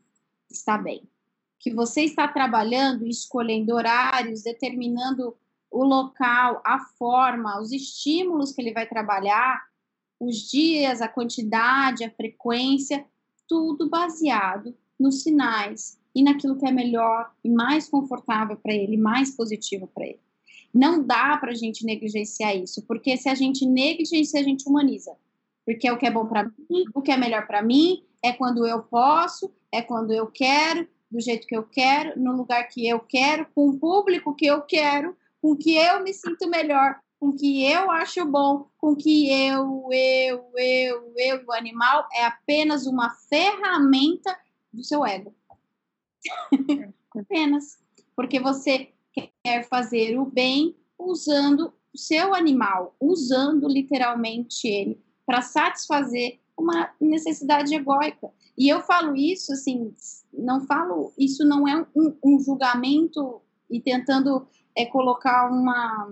[0.49, 1.07] está bem
[1.59, 5.35] que você está trabalhando, escolhendo horários, determinando
[5.69, 9.61] o local, a forma, os estímulos que ele vai trabalhar,
[10.19, 13.05] os dias, a quantidade, a frequência,
[13.47, 19.35] tudo baseado nos sinais e naquilo que é melhor e mais confortável para ele, mais
[19.35, 20.19] positivo para ele.
[20.73, 25.15] Não dá para a gente negligenciar isso, porque se a gente negligencia, a gente humaniza.
[25.63, 28.33] Porque é o que é bom para mim, o que é melhor para mim, é
[28.33, 32.87] quando eu posso, é quando eu quero, do jeito que eu quero, no lugar que
[32.87, 37.31] eu quero, com o público que eu quero, com que eu me sinto melhor, com
[37.31, 43.11] que eu acho bom, com que eu, eu, eu, eu, o animal é apenas uma
[43.29, 44.35] ferramenta
[44.73, 45.36] do seu ego.
[47.15, 47.79] Apenas.
[48.15, 48.89] Porque você
[49.43, 57.73] quer fazer o bem usando o seu animal, usando literalmente ele para satisfazer uma necessidade
[57.75, 58.29] egóica.
[58.57, 59.93] E eu falo isso, assim,
[60.33, 66.07] não falo, isso não é um, um julgamento e tentando é, colocar uma,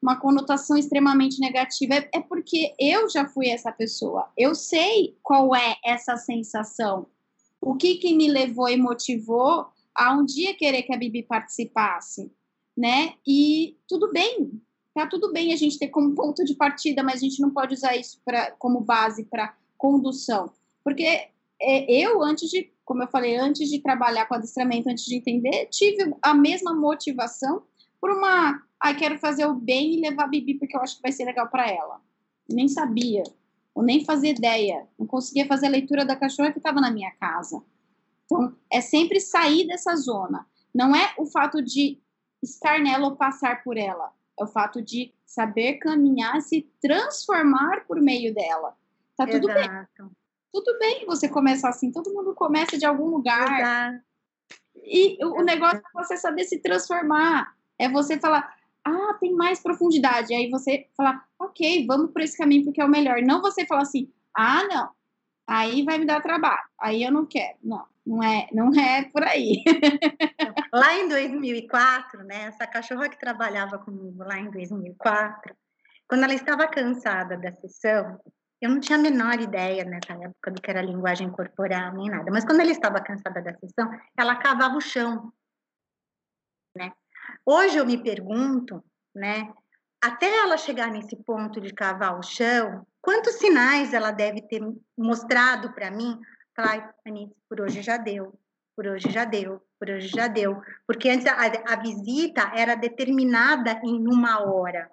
[0.00, 5.54] uma conotação extremamente negativa, é, é porque eu já fui essa pessoa, eu sei qual
[5.54, 7.06] é essa sensação,
[7.66, 12.30] o que, que me levou e motivou a um dia querer que a Bibi participasse,
[12.76, 13.14] né?
[13.26, 14.62] E tudo bem,
[14.94, 17.74] tá tudo bem a gente ter como ponto de partida, mas a gente não pode
[17.74, 20.48] usar isso pra, como base para condução,
[20.84, 21.02] porque
[21.60, 25.66] é, eu, antes de, como eu falei, antes de trabalhar com adestramento, antes de entender,
[25.66, 27.64] tive a mesma motivação
[28.00, 31.02] por uma, ah, quero fazer o bem e levar a Bibi porque eu acho que
[31.02, 32.00] vai ser legal para ela.
[32.48, 33.24] Nem sabia,
[33.76, 37.10] ou nem fazia ideia, não conseguia fazer a leitura da cachorra que estava na minha
[37.12, 37.62] casa.
[38.24, 40.46] Então, é sempre sair dessa zona.
[40.74, 42.00] Não é o fato de
[42.42, 48.00] estar nela ou passar por ela, é o fato de saber caminhar, se transformar por
[48.00, 48.74] meio dela.
[49.14, 49.88] Tá tudo Exato.
[49.98, 50.10] bem
[50.52, 53.60] tudo bem você começar assim, todo mundo começa de algum lugar.
[53.60, 54.04] Exato.
[54.76, 57.54] E o negócio é você saber se transformar.
[57.78, 58.55] É você falar,
[58.86, 60.32] ah, tem mais profundidade.
[60.32, 63.20] Aí você falar, ok, vamos por esse caminho porque é o melhor.
[63.20, 64.90] Não você falar assim, ah, não,
[65.46, 67.58] aí vai me dar trabalho, aí eu não quero.
[67.62, 69.64] Não, não é, não é por aí.
[70.72, 75.54] lá em 2004, né, essa cachorra que trabalhava comigo lá em 2004,
[76.08, 78.20] quando ela estava cansada da sessão,
[78.60, 82.30] eu não tinha a menor ideia nessa época do que era linguagem corporal nem nada,
[82.30, 85.32] mas quando ela estava cansada da sessão, ela cavava o chão,
[86.76, 86.92] né?
[87.48, 88.82] Hoje eu me pergunto,
[89.14, 89.54] né,
[90.02, 94.60] até ela chegar nesse ponto de cavar o chão, quantos sinais ela deve ter
[94.98, 96.20] mostrado para mim?
[96.56, 98.36] Falar, Anitta, por hoje já deu,
[98.74, 100.60] por hoje já deu, por hoje já deu.
[100.88, 101.36] Porque antes a,
[101.72, 104.90] a visita era determinada em uma hora,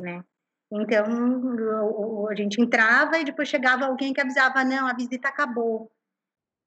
[0.00, 0.24] né?
[0.74, 5.91] Então, a gente entrava e depois chegava alguém que avisava, não, a visita acabou.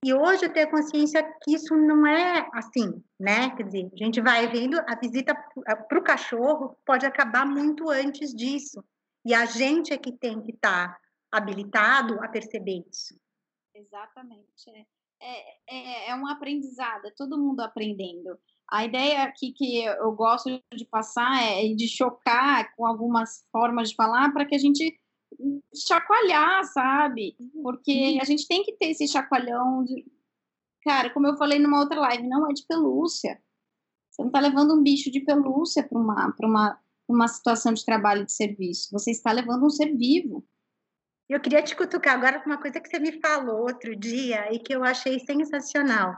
[0.06, 3.50] E hoje eu tenho consciência que isso não é assim, né?
[3.56, 8.32] Quer dizer, a gente vai vendo, a visita para o cachorro pode acabar muito antes
[8.32, 8.86] disso.
[9.26, 11.00] E a gente é que tem que estar tá
[11.32, 13.20] habilitado a perceber isso.
[13.74, 14.88] Exatamente.
[15.20, 18.38] É, é, é um aprendizado, é todo mundo aprendendo.
[18.70, 23.96] A ideia aqui que eu gosto de passar é de chocar com algumas formas de
[23.96, 24.96] falar para que a gente
[25.74, 27.36] chacoalhar, sabe?
[27.62, 28.22] Porque uhum.
[28.22, 30.06] a gente tem que ter esse chacoalhão de.
[30.84, 33.42] Cara, como eu falei numa outra live, não é de pelúcia.
[34.10, 38.26] Você não está levando um bicho de pelúcia para uma, uma, uma situação de trabalho
[38.26, 38.90] de serviço.
[38.92, 40.46] Você está levando um ser vivo.
[41.28, 44.60] Eu queria te cutucar agora com uma coisa que você me falou outro dia e
[44.60, 46.16] que eu achei sensacional.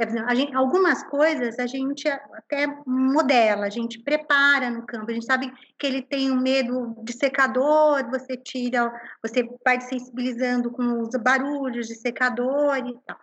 [0.00, 5.26] É, gente, algumas coisas a gente até modela, a gente prepara no campo, a gente
[5.26, 11.10] sabe que ele tem um medo de secador, você tira, você vai sensibilizando com os
[11.20, 13.18] barulhos de secador e tal.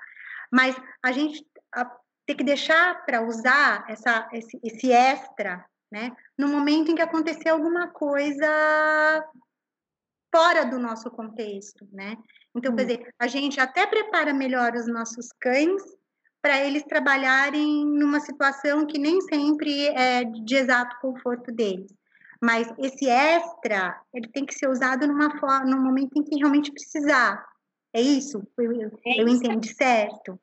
[0.52, 1.48] Mas a gente
[2.26, 7.50] tem que deixar para usar essa, esse, esse extra, né, no momento em que acontecer
[7.50, 9.24] alguma coisa
[10.36, 12.18] fora do nosso contexto, né?
[12.54, 12.76] Então, hum.
[12.76, 15.82] quer dizer, a gente até prepara melhor os nossos cães
[16.46, 21.92] para eles trabalharem numa situação que nem sempre é de exato conforto deles.
[22.40, 26.72] Mas esse extra, ele tem que ser usado numa forma, num momento em que realmente
[26.72, 27.44] precisar.
[27.92, 28.44] É isso?
[28.60, 30.40] Eu, eu, é eu entendi certo?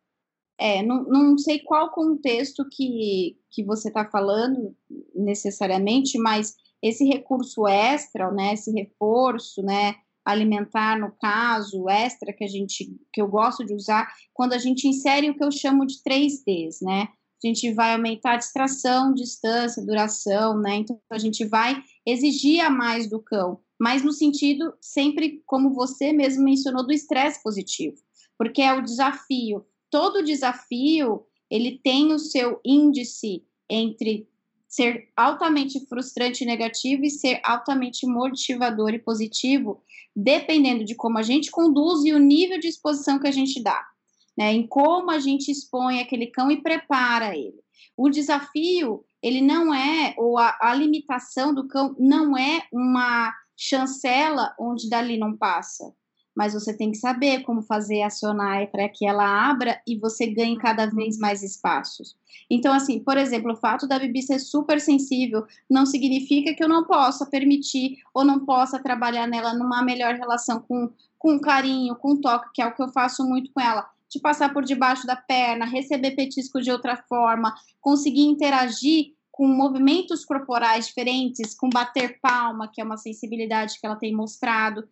[0.59, 4.75] É, não, não sei qual contexto que, que você está falando
[5.15, 9.95] necessariamente, mas esse recurso extra, né, esse reforço, né,
[10.25, 14.87] alimentar, no caso, extra que a gente que eu gosto de usar, quando a gente
[14.89, 17.09] insere o que eu chamo de 3Ds, né?
[17.43, 20.77] A gente vai aumentar a distração, distância, duração, né?
[20.77, 26.13] Então a gente vai exigir a mais do cão, mas no sentido sempre como você
[26.13, 27.97] mesmo mencionou do estresse positivo,
[28.39, 29.67] porque é o desafio.
[29.91, 34.29] Todo desafio, ele tem o seu índice entre
[34.73, 39.83] ser altamente frustrante e negativo e ser altamente motivador e positivo,
[40.17, 43.87] dependendo de como a gente conduz e o nível de exposição que a gente dá,
[44.35, 44.51] né?
[44.51, 47.61] Em como a gente expõe aquele cão e prepara ele.
[47.95, 54.55] O desafio, ele não é, ou a, a limitação do cão não é uma chancela
[54.59, 55.93] onde dali não passa
[56.35, 60.57] mas você tem que saber como fazer acionar para que ela abra e você ganhe
[60.57, 62.17] cada vez mais espaços.
[62.51, 66.69] Então, assim, por exemplo, o fato da Bibi ser super sensível não significa que eu
[66.69, 72.21] não possa permitir ou não possa trabalhar nela numa melhor relação com, com carinho, com
[72.21, 73.87] toque, que é o que eu faço muito com ela.
[74.09, 80.27] De passar por debaixo da perna, receber petisco de outra forma, conseguir interagir com movimentos
[80.27, 84.87] corporais diferentes, com bater palma, que é uma sensibilidade que ela tem mostrado.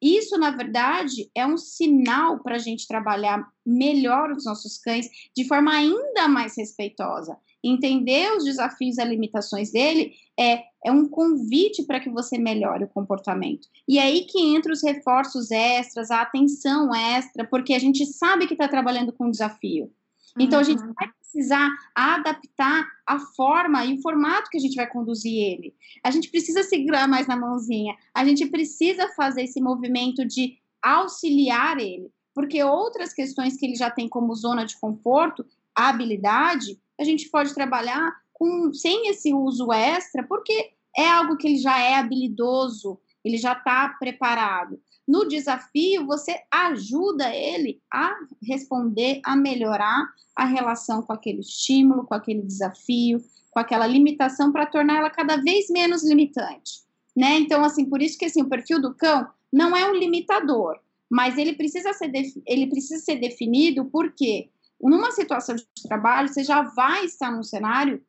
[0.00, 5.46] Isso, na verdade, é um sinal para a gente trabalhar melhor os nossos cães de
[5.46, 7.36] forma ainda mais respeitosa.
[7.64, 12.84] Entender os desafios e as limitações dele é, é um convite para que você melhore
[12.84, 13.68] o comportamento.
[13.88, 18.46] E é aí que entra os reforços extras, a atenção extra, porque a gente sabe
[18.46, 19.90] que está trabalhando com um desafio.
[20.38, 20.92] Então, a gente uhum.
[20.92, 25.74] vai precisar adaptar a forma e o formato que a gente vai conduzir ele.
[26.02, 31.78] A gente precisa segurar mais na mãozinha, a gente precisa fazer esse movimento de auxiliar
[31.78, 37.28] ele, porque outras questões que ele já tem como zona de conforto, habilidade, a gente
[37.28, 42.98] pode trabalhar com sem esse uso extra, porque é algo que ele já é habilidoso,
[43.22, 44.80] ele já está preparado.
[45.06, 52.14] No desafio, você ajuda ele a responder, a melhorar a relação com aquele estímulo, com
[52.14, 56.82] aquele desafio, com aquela limitação para torná-la cada vez menos limitante,
[57.16, 57.38] né?
[57.38, 60.78] Então, assim, por isso que assim, o perfil do cão não é um limitador,
[61.08, 62.10] mas ele precisa ser,
[62.44, 64.50] ele precisa ser definido porque
[64.80, 68.02] numa situação de trabalho, você já vai estar num cenário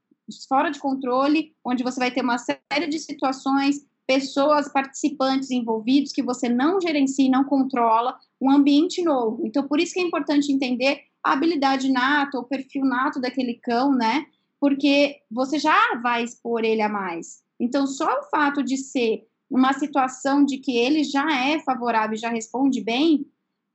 [0.47, 6.23] fora de controle, onde você vai ter uma série de situações, pessoas, participantes envolvidos que
[6.23, 9.45] você não gerencia e não controla, um ambiente novo.
[9.45, 13.93] Então, por isso que é importante entender a habilidade nata, o perfil nato daquele cão,
[13.93, 14.25] né?
[14.59, 17.43] Porque você já vai expor ele a mais.
[17.59, 22.19] Então, só o fato de ser uma situação de que ele já é favorável e
[22.19, 23.25] já responde bem,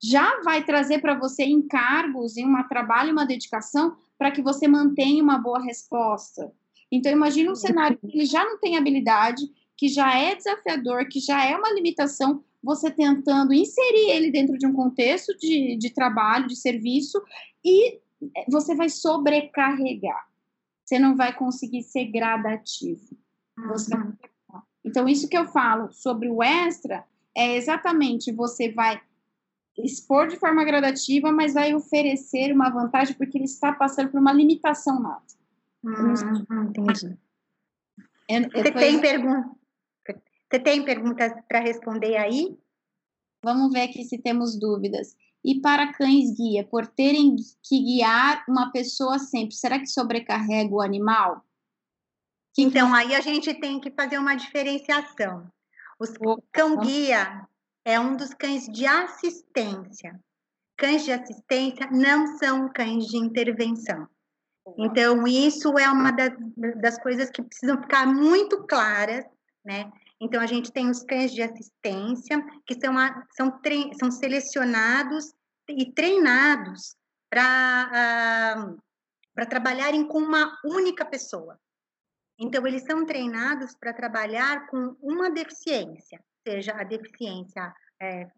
[0.02, 4.66] já vai trazer para você encargos em um trabalho e uma dedicação para que você
[4.66, 6.50] mantenha uma boa resposta.
[6.90, 9.42] Então, imagine um cenário que ele já não tem habilidade,
[9.82, 14.64] que já é desafiador, que já é uma limitação, você tentando inserir ele dentro de
[14.64, 17.20] um contexto de, de trabalho, de serviço,
[17.64, 17.98] e
[18.48, 20.24] você vai sobrecarregar.
[20.84, 23.18] Você não vai conseguir ser gradativo.
[23.70, 24.12] Você uhum.
[24.84, 27.04] Então, isso que eu falo sobre o extra
[27.36, 29.02] é exatamente você vai
[29.76, 34.32] expor de forma gradativa, mas vai oferecer uma vantagem porque ele está passando por uma
[34.32, 35.34] limitação nata.
[35.82, 37.18] Hum, entendi.
[38.28, 39.60] Eu, eu Você, tem pergun
[40.52, 42.54] Você tem perguntas para responder aí?
[43.42, 45.16] Vamos ver aqui se temos dúvidas.
[45.42, 50.82] E para cães guia, por terem que guiar uma pessoa sempre, será que sobrecarrega o
[50.82, 51.42] animal?
[52.58, 55.50] Então, aí a gente tem que fazer uma diferenciação.
[55.98, 57.48] O cão guia
[57.82, 60.20] é um dos cães de assistência.
[60.76, 64.06] Cães de assistência não são cães de intervenção.
[64.76, 66.34] Então, isso é uma das,
[66.78, 69.24] das coisas que precisam ficar muito claras,
[69.64, 69.90] né?
[70.22, 72.94] Então, a gente tem os cães de assistência, que são,
[73.32, 73.60] são,
[73.98, 75.34] são selecionados
[75.68, 76.96] e treinados
[77.28, 78.70] para
[79.36, 81.58] uh, trabalharem com uma única pessoa.
[82.38, 88.28] Então, eles são treinados para trabalhar com uma deficiência seja a deficiência é,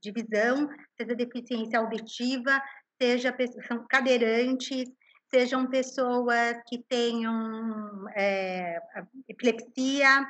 [0.00, 2.62] de visão, seja a deficiência auditiva,
[3.00, 3.34] seja
[3.66, 4.90] são cadeirantes,
[5.30, 8.80] sejam pessoas que tenham é,
[9.28, 10.26] epilepsia.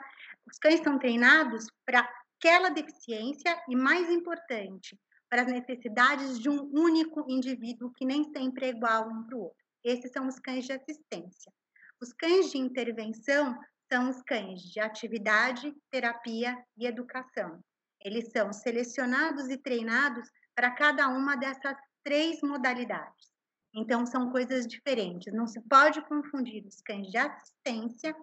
[0.46, 4.98] Os cães são treinados para aquela deficiência e, mais importante,
[5.30, 9.42] para as necessidades de um único indivíduo que nem sempre é igual um para o
[9.42, 9.64] outro.
[9.82, 11.52] Esses são os cães de assistência.
[12.00, 13.58] Os cães de intervenção
[13.90, 17.60] são os cães de atividade, terapia e educação.
[18.00, 23.32] Eles são selecionados e treinados para cada uma dessas três modalidades.
[23.74, 25.32] Então, são coisas diferentes.
[25.32, 28.14] Não se pode confundir os cães de assistência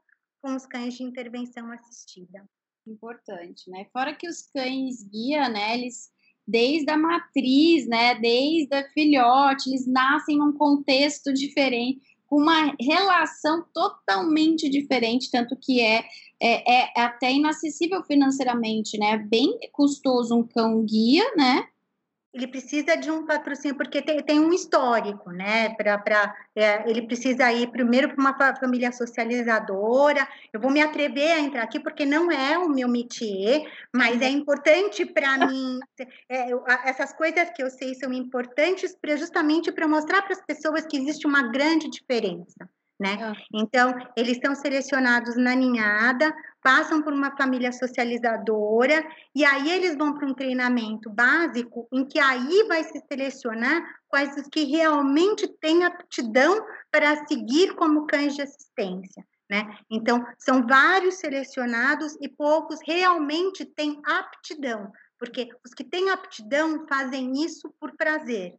[0.42, 2.44] com os cães de intervenção assistida.
[2.88, 3.86] Importante, né?
[3.94, 5.78] Fora que os cães guia, né?
[5.78, 6.12] Eles,
[6.48, 8.16] desde a matriz, né?
[8.16, 15.82] Desde a filhote, eles nascem num contexto diferente com uma relação totalmente diferente, tanto que
[15.82, 16.06] é,
[16.42, 19.18] é, é até inacessível financeiramente, né?
[19.18, 21.68] Bem custoso um cão guia, né?
[22.34, 25.76] Ele precisa de um patrocínio, porque tem, tem um histórico, né?
[25.76, 30.26] Pra, pra, é, ele precisa ir primeiro para uma família socializadora.
[30.54, 34.30] Eu vou me atrever a entrar aqui, porque não é o meu métier, mas é
[34.30, 35.80] importante para mim.
[36.30, 40.42] É, eu, essas coisas que eu sei são importantes pra, justamente para mostrar para as
[40.42, 42.70] pessoas que existe uma grande diferença.
[42.98, 43.18] Né?
[43.20, 43.34] Ah.
[43.52, 49.04] Então, eles são selecionados na ninhada, passam por uma família socializadora,
[49.34, 54.36] e aí eles vão para um treinamento básico, em que aí vai se selecionar quais
[54.38, 59.26] os que realmente têm aptidão para seguir como cães de assistência.
[59.50, 59.78] Né?
[59.90, 67.34] Então, são vários selecionados e poucos realmente têm aptidão, porque os que têm aptidão fazem
[67.44, 68.56] isso por prazer,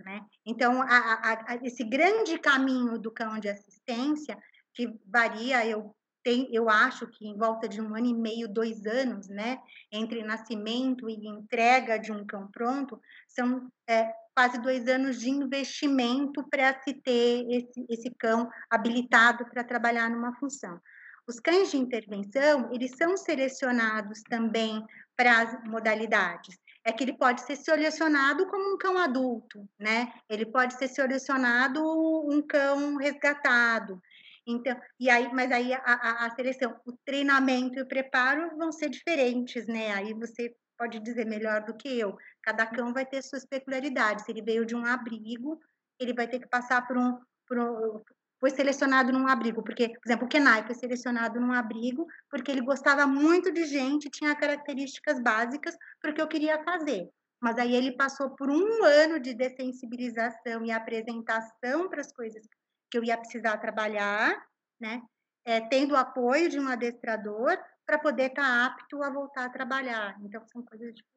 [0.00, 0.20] né?
[0.44, 4.38] Então, a, a, a, esse grande caminho do cão de assistência,
[4.74, 5.94] que varia, eu,
[6.26, 9.60] tem, eu acho que em volta de um ano e meio, dois anos, né,
[9.92, 16.44] entre nascimento e entrega de um cão pronto, são é, quase dois anos de investimento
[16.50, 20.80] para se ter esse, esse cão habilitado para trabalhar numa função.
[21.28, 24.84] Os cães de intervenção, eles são selecionados também
[25.16, 30.12] para as modalidades é que ele pode ser selecionado como um cão adulto, né?
[30.30, 34.00] Ele pode ser selecionado um cão resgatado.
[34.46, 38.70] Então, e aí, mas aí a, a, a seleção, o treinamento e o preparo vão
[38.70, 39.92] ser diferentes, né?
[39.92, 42.16] Aí você pode dizer melhor do que eu.
[42.42, 44.24] Cada cão vai ter suas peculiaridades.
[44.24, 45.58] Se ele veio de um abrigo,
[45.98, 48.02] ele vai ter que passar por um, por um,
[48.38, 52.60] foi selecionado num abrigo, porque, por exemplo, o Kenai foi selecionado num abrigo porque ele
[52.60, 57.08] gostava muito de gente, tinha características básicas para o que eu queria fazer.
[57.40, 62.56] Mas aí ele passou por um ano de dessensibilização e apresentação para as coisas que
[62.96, 64.44] eu ia precisar trabalhar,
[64.80, 65.02] né?
[65.44, 69.48] É, tendo o apoio de um adestrador para poder estar tá apto a voltar a
[69.48, 70.18] trabalhar.
[70.24, 71.16] Então, são coisas diferentes.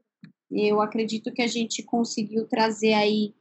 [0.52, 3.34] Eu acredito que a gente conseguiu trazer aí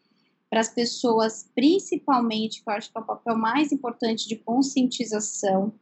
[0.48, 5.74] para as pessoas, principalmente, que eu acho que é o papel mais importante de conscientização,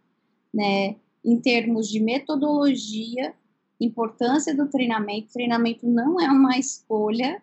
[0.53, 3.35] né, em termos de metodologia,
[3.81, 5.33] importância do treinamento.
[5.33, 7.41] Treinamento não é uma escolha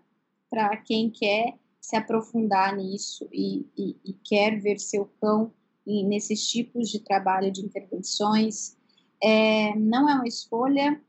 [0.50, 1.54] para quem quer
[1.84, 5.52] se aprofundar nisso e, e, e quer ver seu cão
[5.86, 8.78] nesses tipos de trabalho de intervenções.
[9.22, 11.00] É, não é uma escolha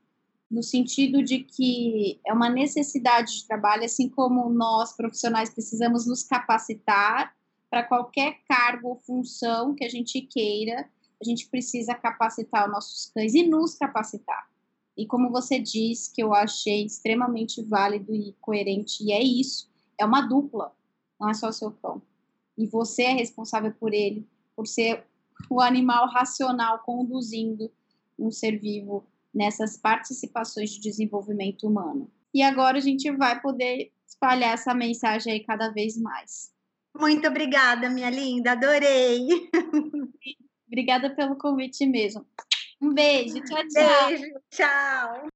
[0.51, 6.25] no sentido de que é uma necessidade de trabalho, assim como nós profissionais precisamos nos
[6.25, 7.33] capacitar
[7.71, 10.89] para qualquer cargo ou função que a gente queira,
[11.21, 14.49] a gente precisa capacitar os nossos cães e nos capacitar.
[14.97, 20.05] E como você diz, que eu achei extremamente válido e coerente, e é isso, é
[20.05, 20.73] uma dupla,
[21.21, 22.03] não é só o seu cão.
[22.57, 25.05] E você é responsável por ele, por ser
[25.51, 27.71] o animal racional conduzindo
[28.19, 32.11] um ser vivo nessas participações de desenvolvimento humano.
[32.33, 36.53] E agora a gente vai poder espalhar essa mensagem aí cada vez mais.
[36.97, 39.27] Muito obrigada, minha linda, adorei.
[40.67, 42.25] Obrigada pelo convite mesmo.
[42.81, 44.09] Um beijo, tchau, tchau.
[44.09, 45.29] Beijo, tchau.